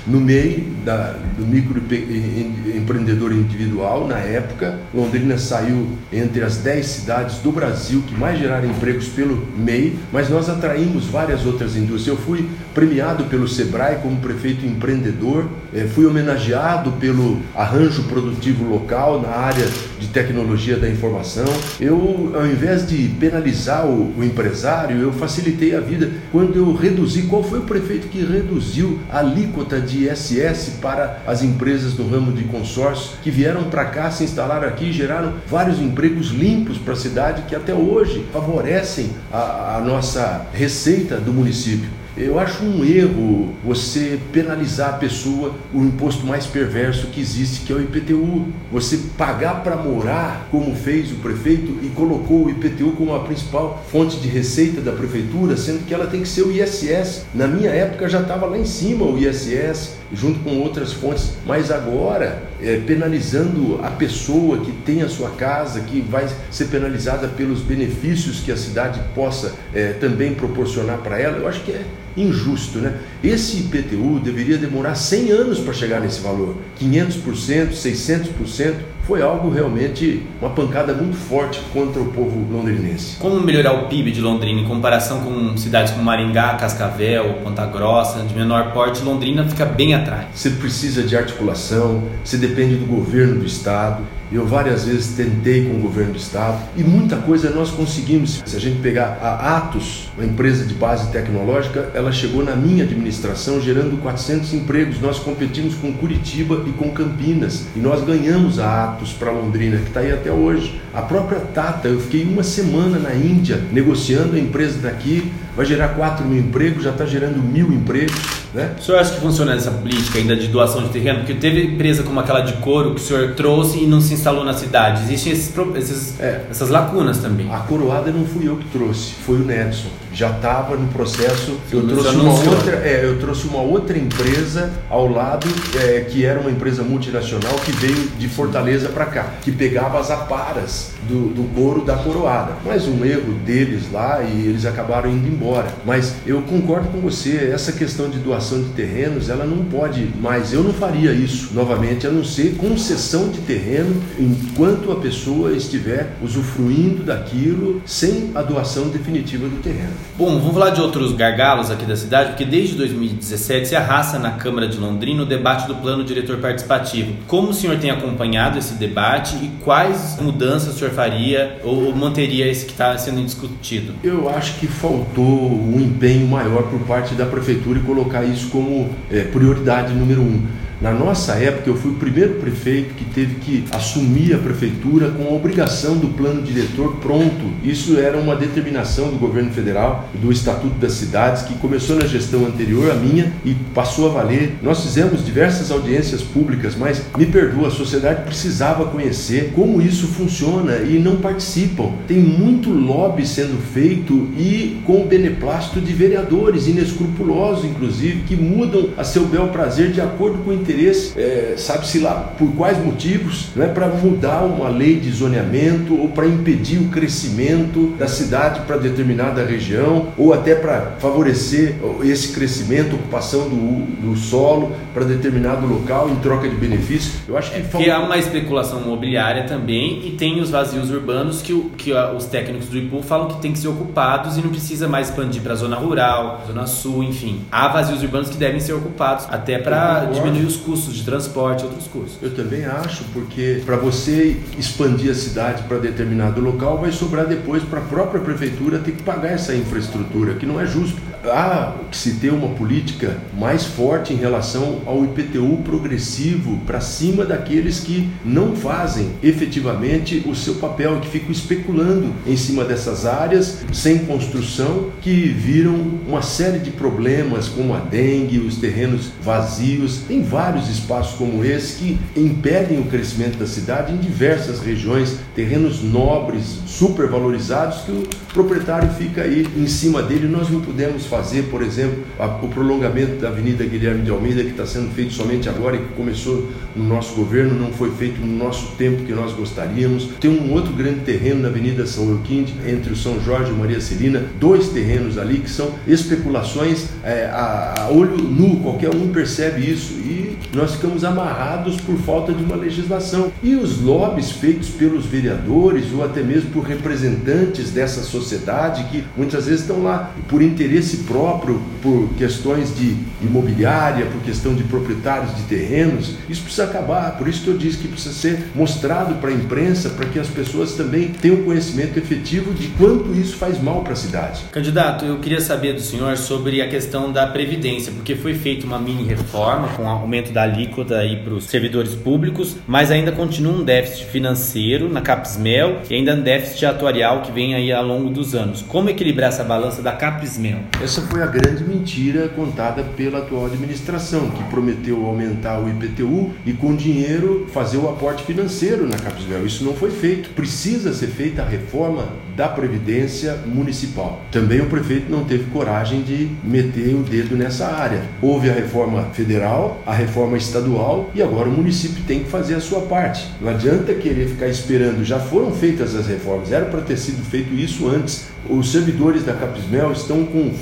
no 0.07 0.21
meio 0.21 0.65
da, 0.85 1.17
do 1.37 1.45
microempreendedor 1.45 3.33
individual, 3.33 4.07
na 4.07 4.19
época, 4.19 4.79
Londrina 4.95 5.37
saiu 5.37 5.89
entre 6.13 6.45
as 6.45 6.59
10 6.59 6.87
cidades 6.87 7.39
do 7.39 7.51
Brasil 7.51 8.03
que 8.07 8.15
mais 8.15 8.39
geraram 8.39 8.71
empregos 8.71 9.09
pelo 9.09 9.45
MEI, 9.57 9.99
mas 10.13 10.29
nós 10.31 10.49
atraímos 10.49 11.07
várias 11.07 11.45
outras 11.45 11.77
indústrias. 11.77 12.07
Eu 12.07 12.17
fui 12.17 12.49
premiado 12.73 13.25
pelo 13.25 13.49
Sebrae 13.49 13.97
como 13.97 14.17
prefeito 14.19 14.65
empreendedor, 14.65 15.49
eh, 15.66 15.66
fui 15.85 16.07
homenageado 16.07 16.93
pelo 16.93 17.41
arranjo 17.55 18.05
produtivo 18.05 18.65
local 18.65 19.21
na 19.21 19.31
área 19.31 19.67
de 19.99 20.07
tecnologia 20.09 20.77
da 20.77 20.89
informação. 20.89 21.47
Eu, 21.81 22.33
ao 22.35 22.47
invés 22.47 22.87
de 22.87 23.09
penalizar 23.19 23.87
o, 23.87 24.15
o 24.17 24.23
empresário, 24.23 24.99
eu 24.99 25.13
facilitei 25.13 25.75
a 25.75 25.81
vida 25.81 26.11
quando 26.31 26.57
eu 26.57 26.73
reduzi. 26.75 27.23
Qual 27.23 27.43
foi 27.43 27.59
o 27.59 27.63
prefeito 27.63 28.07
que 28.09 28.25
reduziu 28.25 29.01
a 29.11 29.19
alíquota 29.19 29.81
de 29.81 29.97
de 29.97 30.09
ISS 30.09 30.75
para 30.81 31.23
as 31.27 31.43
empresas 31.43 31.95
do 31.95 32.07
ramo 32.07 32.33
de 32.33 32.45
consórcio 32.45 33.13
que 33.23 33.31
vieram 33.31 33.65
para 33.65 33.87
cá, 33.87 34.11
se 34.11 34.25
instalaram 34.25 34.69
aqui 34.69 34.87
e 34.87 34.93
geraram 34.93 35.35
vários 35.47 35.81
empregos 35.81 36.29
limpos 36.29 36.77
para 36.77 36.93
a 36.93 36.97
cidade 36.97 37.43
que 37.43 37.57
até 37.57 37.75
hoje 37.75 38.27
favorecem 38.33 39.11
a, 39.33 39.77
a 39.77 39.81
nossa 39.81 40.47
receita 40.53 41.17
do 41.17 41.33
município. 41.33 41.89
Eu 42.19 42.39
acho 42.39 42.65
um 42.65 42.83
erro 42.83 43.55
você 43.63 44.19
penalizar 44.33 44.89
a 44.89 44.93
pessoa 44.95 45.55
o 45.75 45.83
imposto 45.83 46.25
mais 46.25 46.47
perverso 46.47 47.09
que 47.09 47.21
existe, 47.21 47.67
que 47.67 47.71
é 47.71 47.77
o 47.77 47.83
IPTU. 47.83 48.47
Você 48.73 48.99
pagar 49.19 49.63
para 49.63 49.77
morar, 49.77 50.49
como 50.51 50.75
fez 50.75 51.13
o 51.13 51.17
prefeito, 51.17 51.77
e 51.83 51.89
colocou 51.91 52.47
o 52.47 52.51
IPTU 52.51 52.93
como 52.93 53.15
a 53.15 53.21
principal 53.21 53.85
fonte 53.91 54.17
de 54.19 54.29
receita 54.29 54.81
da 54.81 54.93
prefeitura, 54.93 55.59
sendo 55.59 55.85
que 55.85 55.93
ela 55.93 56.07
tem 56.07 56.23
que 56.23 56.29
ser 56.29 56.45
o 56.45 56.51
ISS. 56.51 57.27
Na 57.35 57.47
minha 57.47 57.69
época 57.69 58.09
já 58.09 58.23
estava 58.23 58.47
lá 58.47 58.57
em 58.57 58.65
cima 58.65 59.05
o 59.05 59.19
ISS, 59.19 59.97
junto 60.13 60.41
com 60.41 60.59
outras 60.59 60.93
fontes, 60.93 61.33
mas 61.45 61.71
agora 61.71 62.43
é, 62.61 62.79
penalizando 62.79 63.81
a 63.83 63.91
pessoa 63.91 64.59
que 64.59 64.73
tem 64.73 65.03
a 65.03 65.09
sua 65.09 65.31
casa, 65.31 65.81
que 65.81 66.01
vai 66.01 66.29
ser 66.51 66.67
penalizada 66.67 67.29
pelos 67.29 67.61
benefícios 67.61 68.41
que 68.41 68.53
a 68.53 68.57
cidade 68.57 69.01
possa 69.15 69.55
é, 69.75 69.93
também 69.95 70.35
proporcionar 70.35 70.99
para 70.99 71.19
ela, 71.19 71.39
eu 71.39 71.49
acho 71.49 71.63
que 71.63 71.73
é 71.73 71.85
injusto, 72.17 72.79
né? 72.79 72.99
Esse 73.23 73.59
IPTU 73.59 74.21
deveria 74.21 74.57
demorar 74.57 74.95
100 74.95 75.31
anos 75.33 75.59
para 75.59 75.75
chegar 75.75 76.01
nesse 76.01 76.21
valor, 76.21 76.57
500%, 76.81 77.73
600%, 77.73 78.75
foi 79.07 79.23
algo 79.23 79.49
realmente 79.51 80.27
uma 80.41 80.51
pancada 80.51 80.93
muito 80.93 81.17
forte 81.17 81.61
contra 81.73 82.03
o 82.03 82.07
povo 82.07 82.45
londrinense. 82.53 83.17
Como 83.19 83.41
melhorar 83.41 83.73
o 83.73 83.87
PIB 83.87 84.11
de 84.11 84.21
Londrina 84.21 84.61
em 84.61 84.65
comparação 84.65 85.21
com 85.21 85.57
cidades 85.57 85.93
como 85.93 86.05
Maringá, 86.05 86.55
Cascavel, 86.55 87.35
Ponta 87.45 87.65
Grossa, 87.67 88.23
de 88.23 88.35
menor 88.35 88.73
porte, 88.73 89.03
Londrina 89.05 89.45
fica 89.45 89.65
bem 89.65 89.95
atrás. 89.95 90.27
Você 90.35 90.51
precisa 90.51 91.05
de 91.05 91.17
articulação, 91.17 92.03
você 92.25 92.37
depende 92.37 92.75
do 92.75 92.87
governo 92.87 93.41
do 93.41 93.47
estado, 93.47 94.03
eu 94.33 94.47
várias 94.47 94.85
vezes 94.85 95.17
tentei 95.17 95.67
com 95.67 95.77
o 95.77 95.81
governo 95.81 96.13
do 96.13 96.19
estado 96.19 96.59
e 96.77 96.83
muita 96.83 97.17
coisa 97.17 97.51
nós 97.51 97.71
conseguimos. 97.71 98.43
Se 98.45 98.57
a 98.57 98.61
gente 98.61 98.81
pegar 98.81 99.19
a 99.23 99.57
Atos, 99.57 100.09
uma 100.17 100.27
empresa 100.27 100.65
de 100.65 100.75
base 100.75 101.11
tecnológica, 101.11 101.91
ela 101.95 102.11
chegou 102.11 102.45
na 102.45 102.57
minha 102.57 102.85
administração 102.85 103.61
gerando 103.61 104.01
400 104.03 104.53
empregos. 104.55 105.01
Nós 105.01 105.19
competimos 105.19 105.75
com 105.75 105.93
Curitiba 105.93 106.63
e 106.67 106.73
com 106.73 106.91
Campinas 106.91 107.67
e 107.77 107.79
nós 107.79 108.05
ganhamos 108.05 108.59
a 108.59 108.85
Atos 108.85 109.13
para 109.13 109.31
Londrina, 109.31 109.79
que 109.79 109.89
está 109.89 110.01
aí 110.01 110.13
até 110.13 110.33
hoje. 110.33 110.81
A 110.93 111.03
própria 111.03 111.41
Tata, 111.41 111.89
eu 111.89 112.01
fiquei 112.01 112.25
uma 112.25 112.43
semana 112.43 112.99
na 112.99 113.15
Índia 113.15 113.61
negociando 113.71 114.37
a 114.37 114.39
empresa 114.39 114.79
daqui, 114.81 115.33
vai 115.55 115.65
gerar 115.65 115.89
4 115.89 116.25
mil 116.27 116.39
empregos, 116.39 116.85
já 116.85 116.91
está 116.91 117.07
gerando 117.07 117.39
mil 117.43 117.73
empregos. 117.73 118.46
Né? 118.57 118.75
O 118.79 118.83
senhor 118.83 118.99
acha 118.99 119.13
que 119.13 119.21
funciona 119.21 119.55
essa 119.55 119.71
política 119.71 120.19
ainda 120.19 120.35
de 120.35 120.47
doação 120.49 120.83
de 120.83 120.89
terreno? 120.89 121.19
Porque 121.19 121.35
teve 121.35 121.63
empresa 121.63 122.03
como 122.03 122.19
aquela 122.19 122.41
de 122.41 122.55
couro 122.55 122.95
que 122.95 123.03
o 123.03 123.05
senhor 123.05 123.35
trouxe 123.35 123.81
e 123.81 123.87
não 123.87 124.01
se 124.01 124.15
instalou 124.15 124.43
na 124.45 124.55
cidade. 124.55 125.03
Existem 125.03 125.35
esses, 125.35 125.53
esses, 125.77 126.19
é. 126.19 126.47
essas 126.51 126.71
lacunas 126.71 127.19
também. 127.19 127.53
A 127.53 127.59
coroada 127.59 128.11
não 128.11 128.25
fui 128.25 128.49
eu 128.49 128.57
que 128.57 128.65
trouxe, 128.71 129.13
foi 129.13 129.37
o 129.37 129.45
Nedson 129.45 129.91
já 130.17 130.31
estava 130.31 130.77
no 130.77 130.89
processo. 130.89 131.59
Eu 131.71 131.87
trouxe, 131.87 132.17
uma 132.17 132.33
outra, 132.33 132.77
é, 132.77 133.05
eu 133.05 133.19
trouxe 133.19 133.47
uma 133.47 133.61
outra 133.61 133.99
empresa 133.99 134.73
ao 134.89 135.07
lado, 135.07 135.47
é, 135.79 136.01
que 136.01 136.25
era 136.25 136.41
uma 136.41 136.51
empresa 136.51 136.83
multinacional 136.83 137.55
que 137.57 137.73
veio 137.73 138.09
de 138.19 138.27
Fortaleza 138.27 138.89
para 138.89 139.05
cá, 139.05 139.35
que 139.43 139.53
pegava 139.53 140.01
as 140.01 140.11
aparas 140.11 140.93
do, 141.07 141.29
do 141.35 141.55
couro 141.55 141.85
da 141.85 141.97
coroada. 141.97 142.55
Mas 142.65 142.89
um 142.89 143.05
erro 143.05 143.35
deles 143.45 143.93
lá 143.93 144.23
e 144.23 144.47
eles 144.47 144.65
acabaram 144.65 145.11
indo 145.11 145.29
embora. 145.29 145.69
Mas 145.85 146.15
eu 146.27 146.41
concordo 146.43 146.89
com 146.89 147.01
você, 147.01 147.51
essa 147.53 147.73
questão 147.73 148.09
de 148.09 148.19
doação 148.19 148.46
de 148.55 148.71
terrenos, 148.71 149.29
ela 149.29 149.45
não 149.45 149.65
pode 149.65 150.09
mais. 150.21 150.53
Eu 150.53 150.63
não 150.63 150.73
faria 150.73 151.13
isso 151.13 151.51
novamente, 151.53 152.07
a 152.07 152.11
não 152.11 152.25
ser 152.25 152.57
concessão 152.57 153.29
de 153.29 153.41
terreno 153.41 154.01
enquanto 154.19 154.93
a 154.93 154.97
pessoa 154.97 155.53
estiver 155.53 156.17
usufruindo 156.23 157.03
daquilo 157.03 157.83
sem 157.85 158.31
a 158.35 158.43
doação 158.43 158.89
definitiva 158.89 159.49
do 159.49 159.61
terreno. 159.63 159.93
Bom, 160.17 160.39
vamos 160.39 160.55
falar 160.55 160.71
de 160.71 160.81
outros 160.81 161.13
gargalos 161.13 161.71
aqui 161.71 161.85
da 161.85 161.97
cidade, 161.97 162.31
porque 162.31 162.45
desde 162.45 162.77
2017 162.77 163.69
se 163.69 163.77
arrasta 163.77 164.19
na 164.19 164.33
Câmara 164.33 164.69
de 164.69 164.79
Londrina 164.79 165.23
o 165.23 165.27
debate 165.27 165.67
do 165.67 165.75
plano 165.77 166.05
diretor 166.05 166.39
participativo. 166.39 167.13
Como 167.27 167.51
o 167.51 167.55
senhor 167.55 167.79
tem 167.79 167.91
acompanhado 167.91 168.59
esse 168.59 168.75
debate 168.75 169.37
e 169.37 169.49
quais 169.65 170.17
mudanças 170.21 170.75
o 170.75 170.79
senhor 170.79 170.93
faria 170.93 171.59
ou 171.65 171.95
manteria 171.95 172.47
esse 172.47 172.67
que 172.67 172.73
está 172.73 172.97
sendo 172.99 173.25
discutido? 173.25 173.95
Eu 174.03 174.29
acho 174.29 174.59
que 174.59 174.67
faltou 174.67 175.51
um 175.53 175.81
empenho 175.81 176.27
maior 176.27 176.65
por 176.65 176.81
parte 176.81 177.15
da 177.15 177.27
prefeitura 177.27 177.79
e 177.79 177.83
colocar 177.83 178.25
isso 178.25 178.36
como 178.45 178.91
é, 179.11 179.21
prioridade 179.23 179.95
número 179.95 180.23
um. 180.23 180.43
Na 180.79 180.93
nossa 180.93 181.33
época, 181.35 181.71
eu 181.71 181.77
fui 181.77 181.93
o 181.93 181.95
primeiro 181.95 182.35
prefeito 182.35 182.95
que 182.95 183.05
teve 183.07 183.37
que 183.37 183.65
assumir 183.71 184.35
a 184.35 184.39
prefeitura 184.39 185.09
com 185.09 185.25
a 185.25 185.33
obrigação 185.33 185.97
do 185.97 186.09
plano 186.09 186.43
diretor 186.43 186.97
pronto. 186.97 187.51
Isso 187.65 187.99
era 187.99 188.19
uma 188.19 188.37
determinação 188.37 189.09
do 189.09 189.17
governo 189.17 189.51
federal, 189.51 190.07
do 190.15 190.31
Estatuto 190.31 190.75
das 190.75 190.93
Cidades, 190.93 191.45
que 191.45 191.55
começou 191.55 191.97
na 191.97 192.07
gestão 192.07 192.45
anterior 192.45 192.91
à 192.91 192.95
minha 192.95 193.33
e 193.43 193.55
passou 193.75 194.11
a 194.11 194.13
valer. 194.13 194.59
Nós 194.63 194.83
fizemos 194.83 195.25
diversas 195.25 195.71
audiências 195.71 196.21
públicas, 196.21 196.75
mas 196.77 197.03
me 197.17 197.25
perdoa, 197.25 197.69
a 197.69 197.71
sociedade 197.71 198.25
precisava 198.25 198.85
conhecer 198.85 199.53
como 199.55 199.81
isso 199.81 200.07
funciona 200.09 200.77
e 200.77 200.99
não 200.99 201.17
participam. 201.17 201.93
Tem 202.07 202.19
muito 202.19 202.71
lobby 202.71 203.27
sendo 203.27 203.59
feito 203.73 204.29
e 204.37 204.83
com 204.85 205.01
o 205.01 205.07
beneplácito 205.07 205.81
de 205.81 205.93
vereadores 205.95 206.67
inescrupulosos, 206.67 207.65
inclusive, 207.65 208.25
que 208.25 208.37
mudam 208.37 208.91
a 208.99 209.05
seu 209.05 209.25
bel 209.25 209.49
prazer 209.49 209.91
de 209.91 210.03
acordo 210.03 210.45
com 210.45 210.51
o 210.51 210.66
interesse, 210.67 211.19
é, 211.19 211.55
sabe-se 211.57 212.01
lá 212.01 212.35
por 212.39 212.53
quais 212.55 212.79
motivos, 212.85 213.49
não 213.55 213.65
é 213.65 213.69
para 213.69 213.87
mudar 213.89 214.43
uma 214.43 214.69
lei 214.69 214.99
de 214.99 215.11
zoneamento 215.11 215.99
ou 215.99 216.09
para 216.09 216.27
impedir 216.27 216.79
o 216.79 216.89
crescimento 216.89 217.95
da 217.99 218.09
cidade 218.09 218.61
para 218.67 218.77
determinada 218.77 219.45
região 219.45 220.09
ou 220.17 220.33
até 220.33 220.55
para 220.55 220.97
favorecer 220.99 221.77
esse 222.03 222.33
crescimento, 222.33 222.97
ocupação 222.97 223.49
do, 223.49 223.87
do 224.01 224.17
solo 224.17 224.73
para 224.93 225.05
determinado 225.05 225.67
local 225.67 226.09
em 226.11 226.17
troca 226.17 226.49
de 226.49 226.57
benefícios. 226.57 227.15
Eu 227.29 227.37
acho 227.37 227.51
que, 227.51 227.59
é 227.59 227.63
que 227.63 227.91
há 227.91 228.01
uma 228.01 228.19
especulação 228.19 228.81
imobiliária 228.81 229.45
também 229.45 230.07
e 230.07 230.11
tem 230.13 230.41
os 230.41 230.51
vazios 230.51 230.91
urbanos 230.91 231.43
que, 231.43 231.59
que 231.77 231.93
os 231.93 232.25
técnicos 232.27 232.69
do 232.69 232.77
IPU 232.77 233.03
falam 233.03 233.29
que 233.29 233.41
tem 233.41 233.53
que 233.53 233.59
ser 233.59 233.69
ocupados 233.69 234.37
e 234.37 234.41
não 234.41 234.51
precisa 234.51 234.89
mais 234.89 235.09
expandir 235.09 235.43
para 235.43 235.53
a 235.53 235.57
zona 235.57 235.77
rural, 235.77 236.45
zona 236.47 236.67
sul, 236.67 237.03
enfim. 237.03 237.41
Há 237.51 237.69
vazios 237.69 238.03
urbanos 238.03 238.29
que 238.29 238.37
devem 238.37 238.61
ser 238.61 238.73
ocupados 238.73 239.27
até 239.31 239.59
para 239.59 240.07
diminuir 240.07 240.45
os 240.45 240.56
custos 240.57 240.95
de 240.95 241.05
transporte 241.05 241.65
outros 241.65 241.87
custos. 241.87 242.19
Eu 242.23 242.35
também 242.35 242.65
acho, 242.65 243.05
porque 243.13 243.63
para 243.65 243.77
você 243.77 244.41
expandir 244.59 245.11
a 245.11 245.15
cidade 245.15 245.63
para 245.65 245.79
determinado 245.79 246.41
local, 246.41 246.79
vai 246.79 246.93
sobrar 246.93 247.27
depois 247.27 247.63
para 247.63 247.81
a 247.81 247.85
própria 247.85 248.21
prefeitura 248.21 248.79
ter 248.79 248.93
que 248.93 249.03
pagar 249.03 249.33
essa 249.33 249.55
infraestrutura, 249.55 250.35
que 250.35 250.47
não 250.47 250.61
é 250.61 250.67
justo 250.67 251.01
há 251.31 251.75
que 251.91 251.97
se 251.97 252.15
ter 252.15 252.33
uma 252.33 252.49
política 252.49 253.19
mais 253.39 253.65
forte 253.65 254.13
em 254.13 254.17
relação 254.17 254.83
ao 254.87 255.05
IPTU 255.05 255.59
progressivo 255.65 256.59
para 256.67 256.81
cima 256.81 257.25
daqueles 257.25 257.81
que 257.81 258.09
não 258.25 258.55
fazem 258.55 259.11
efetivamente 259.23 260.23
o 260.27 260.35
seu 260.35 260.55
papel, 260.57 261.01
que 261.01 261.09
ficam 261.09 261.31
especulando 261.31 262.13
em 262.27 262.37
cima 262.37 262.65
dessas 262.65 263.07
áreas 263.07 263.59
sem 263.73 263.99
construção, 263.99 264.91
que 265.01 265.29
viram 265.29 265.75
uma 266.07 266.23
série 266.23 266.59
de 266.59 266.71
problemas 266.71 267.49
como 267.49 267.75
a 267.75 267.79
dengue, 267.79 268.39
os 268.39 268.57
terrenos 268.57 269.11
vazios. 269.23 269.99
Tem 270.09 270.23
vários 270.23 270.69
espaços 270.69 271.17
como 271.17 271.45
esse 271.45 271.77
que 271.77 271.99
impedem 272.17 272.81
o 272.81 272.85
crescimento 272.85 273.39
da 273.39 273.47
cidade 273.47 273.93
em 273.93 273.97
diversas 273.97 274.61
regiões, 274.61 275.19
terrenos 275.35 275.83
nobres, 275.83 276.59
supervalorizados 276.67 277.81
que 277.81 277.93
o 277.93 278.09
proprietário 278.33 278.89
fica 278.91 279.23
aí 279.23 279.47
em 279.57 279.67
cima 279.67 280.03
dele. 280.03 280.29
Nós 280.29 280.51
não 280.51 280.61
podemos 280.61 281.07
fazer, 281.07 281.16
por 281.51 281.63
exemplo, 281.63 282.05
a, 282.19 282.27
o 282.27 282.49
prolongamento 282.49 283.17
da 283.17 283.29
Avenida 283.29 283.65
Guilherme 283.65 284.03
de 284.03 284.11
Almeida, 284.11 284.43
que 284.43 284.51
está 284.51 284.67
sendo 284.67 284.93
feito 284.95 285.13
somente 285.13 285.49
agora 285.49 285.77
e 285.77 285.79
que 285.79 285.95
começou 285.95 286.49
no 286.75 286.85
nosso 286.85 287.15
governo, 287.15 287.55
não 287.55 287.73
foi 287.73 287.91
feito 287.91 288.21
no 288.21 288.27
nosso 288.27 288.77
tempo 288.77 289.05
que 289.05 289.13
nós 289.13 289.33
gostaríamos. 289.33 290.09
Tem 290.21 290.31
um 290.31 290.53
outro 290.53 290.73
grande 290.73 291.01
terreno 291.01 291.43
na 291.43 291.49
Avenida 291.49 291.87
São 291.87 292.11
Euquinde, 292.11 292.55
entre 292.67 292.93
o 292.93 292.97
São 292.97 293.21
Jorge 293.21 293.51
e 293.51 293.55
Maria 293.55 293.81
Celina, 293.81 294.25
dois 294.39 294.69
terrenos 294.69 295.19
ali 295.19 295.39
que 295.39 295.51
são 295.51 295.71
especulações 295.87 296.87
é, 297.03 297.27
a, 297.27 297.75
a 297.79 297.91
olho 297.91 298.17
nu, 298.17 298.61
qualquer 298.61 298.95
um 298.95 299.09
percebe 299.09 299.71
isso. 299.71 299.95
E 299.95 300.37
nós 300.53 300.73
ficamos 300.73 301.05
amarrados 301.05 301.81
por 301.81 301.97
falta 301.99 302.33
de 302.33 302.43
uma 302.43 302.57
legislação. 302.57 303.33
E 303.43 303.55
os 303.55 303.81
lobbies 303.81 304.31
feitos 304.31 304.69
pelos 304.69 305.07
vereadores 305.07 305.93
ou 305.93 306.05
até 306.05 306.23
mesmo 306.23 306.51
por 306.51 306.65
representantes 306.65 307.71
dessa 307.71 308.03
sociedade 308.03 308.85
que 308.85 309.05
muitas 309.17 309.47
vezes 309.47 309.63
estão 309.63 309.83
lá 309.83 310.15
por 310.29 310.43
interesse 310.43 310.99
próprio, 311.07 311.61
por 311.83 312.11
questões 312.19 312.77
de 312.77 312.97
imobiliária, 313.23 314.07
por 314.07 314.21
questão 314.23 314.55
de 314.55 314.65
proprietários 314.65 315.35
de 315.37 315.43
terrenos, 315.43 316.15
isso 316.29 316.43
precisa 316.43 316.65
acabar. 316.65 317.17
Por 317.17 317.29
isso 317.29 317.43
que 317.43 317.49
eu 317.49 317.57
disse 317.57 317.79
que 317.79 317.89
precisa 317.89 318.15
ser 318.15 318.51
mostrado 318.55 319.15
para 319.17 319.31
a 319.31 319.33
imprensa, 319.33 319.91
para 319.91 320.07
que 320.07 320.19
as 320.19 320.29
pessoas 320.29 320.75
também 320.75 321.09
tenham 321.09 321.43
conhecimento 321.43 321.99
efetivo 321.99 322.53
de 322.53 322.69
quanto 322.69 323.13
isso 323.13 323.37
faz 323.37 323.61
mal 323.63 323.83
para 323.83 323.93
a 323.93 323.97
cidade. 323.97 324.43
Candidato, 324.53 325.05
eu 325.05 325.19
queria 325.19 325.41
saber 325.41 325.73
do 325.75 325.81
senhor 325.81 326.17
sobre 326.17 326.61
a 326.61 326.69
questão 326.69 327.13
da 327.13 327.27
previdência, 327.27 327.93
porque 327.93 328.15
foi 328.15 328.35
feita 328.35 328.67
uma 328.67 328.79
mini 328.79 329.05
reforma 329.05 329.69
com 329.69 329.89
aumento 329.89 330.33
da 330.33 330.43
alíquota 330.43 330.99
aí 330.99 331.17
para 331.17 331.35
os 331.35 331.45
servidores 331.45 331.95
públicos, 331.95 332.57
mas 332.67 332.91
ainda 332.91 333.13
continua 333.13 333.53
um 333.53 333.65
déficit 333.65 334.07
financeiro 334.07 334.89
na 334.89 335.01
Capismel 335.01 335.83
e 335.89 335.95
ainda 335.95 336.15
um 336.15 336.21
déficit 336.21 336.67
atuarial 336.67 337.23
que 337.23 337.33
vem 337.33 337.55
aí 337.55 337.73
ao 337.73 337.85
longo 337.85 338.11
dos 338.11 338.35
anos. 338.35 338.63
Como 338.63 338.91
equilibrar 338.91 339.29
essa 339.29 339.45
balança 339.45 339.83
da 339.83 339.93
Capismel? 339.93 340.59
Essa 340.87 341.03
foi 341.03 341.21
a 341.21 341.27
grande 341.27 341.65
mentira 341.65 342.29
contada 342.29 342.85
pela 342.85 343.19
atual 343.19 343.47
administração, 343.47 344.31
que 344.31 344.45
prometeu 344.45 345.05
aumentar 345.05 345.59
o 345.59 345.69
IPTU 345.69 346.31
e 346.47 346.53
com 346.53 346.77
dinheiro 346.77 347.45
fazer 347.53 347.77
o 347.77 347.89
aporte 347.89 348.23
financeiro 348.23 348.87
na 348.87 348.97
Capismel. 348.97 349.45
Isso 349.45 349.65
não 349.65 349.75
foi 349.75 349.91
feito. 349.91 350.31
Precisa 350.31 350.95
ser 350.95 351.09
feita 351.09 351.43
a 351.43 351.45
reforma 351.45 352.11
da 352.37 352.47
Previdência 352.47 353.37
Municipal. 353.47 354.21
Também 354.31 354.61
o 354.61 354.67
prefeito 354.67 355.11
não 355.11 355.25
teve 355.25 355.51
coragem 355.51 356.03
de 356.03 356.29
meter 356.45 356.95
o 356.95 357.03
dedo 357.03 357.35
nessa 357.35 357.67
área. 357.67 358.03
Houve 358.23 358.49
a 358.49 358.53
reforma 358.53 359.05
federal, 359.13 359.83
a 359.87 359.93
reforma 359.93 360.37
estadual 360.37 361.11
e 361.15 361.23
agora 361.23 361.49
o 361.49 361.53
município 361.53 362.05
tem 362.05 362.21
que 362.21 362.31
fazer 362.31 362.55
a 362.55 362.61
sua 362.61 362.83
parte. 362.83 363.27
Não 363.41 363.51
adianta 363.51 363.93
querer 363.95 364.29
ficar 364.29 364.49
esperando, 364.49 365.03
já 365.03 365.19
foram 365.19 365.51
feitas 365.51 365.97
as 365.97 366.07
reformas, 366.07 366.53
era 366.53 366.67
para 366.67 366.83
ter 366.83 366.99
sido 366.99 367.25
feito 367.25 367.55
isso 367.55 367.89
antes. 367.89 368.37
Os 368.49 368.71
servidores 368.71 369.25
da 369.25 369.33
Capismel 369.33 369.91
estão 369.91 370.25
com 370.25 370.53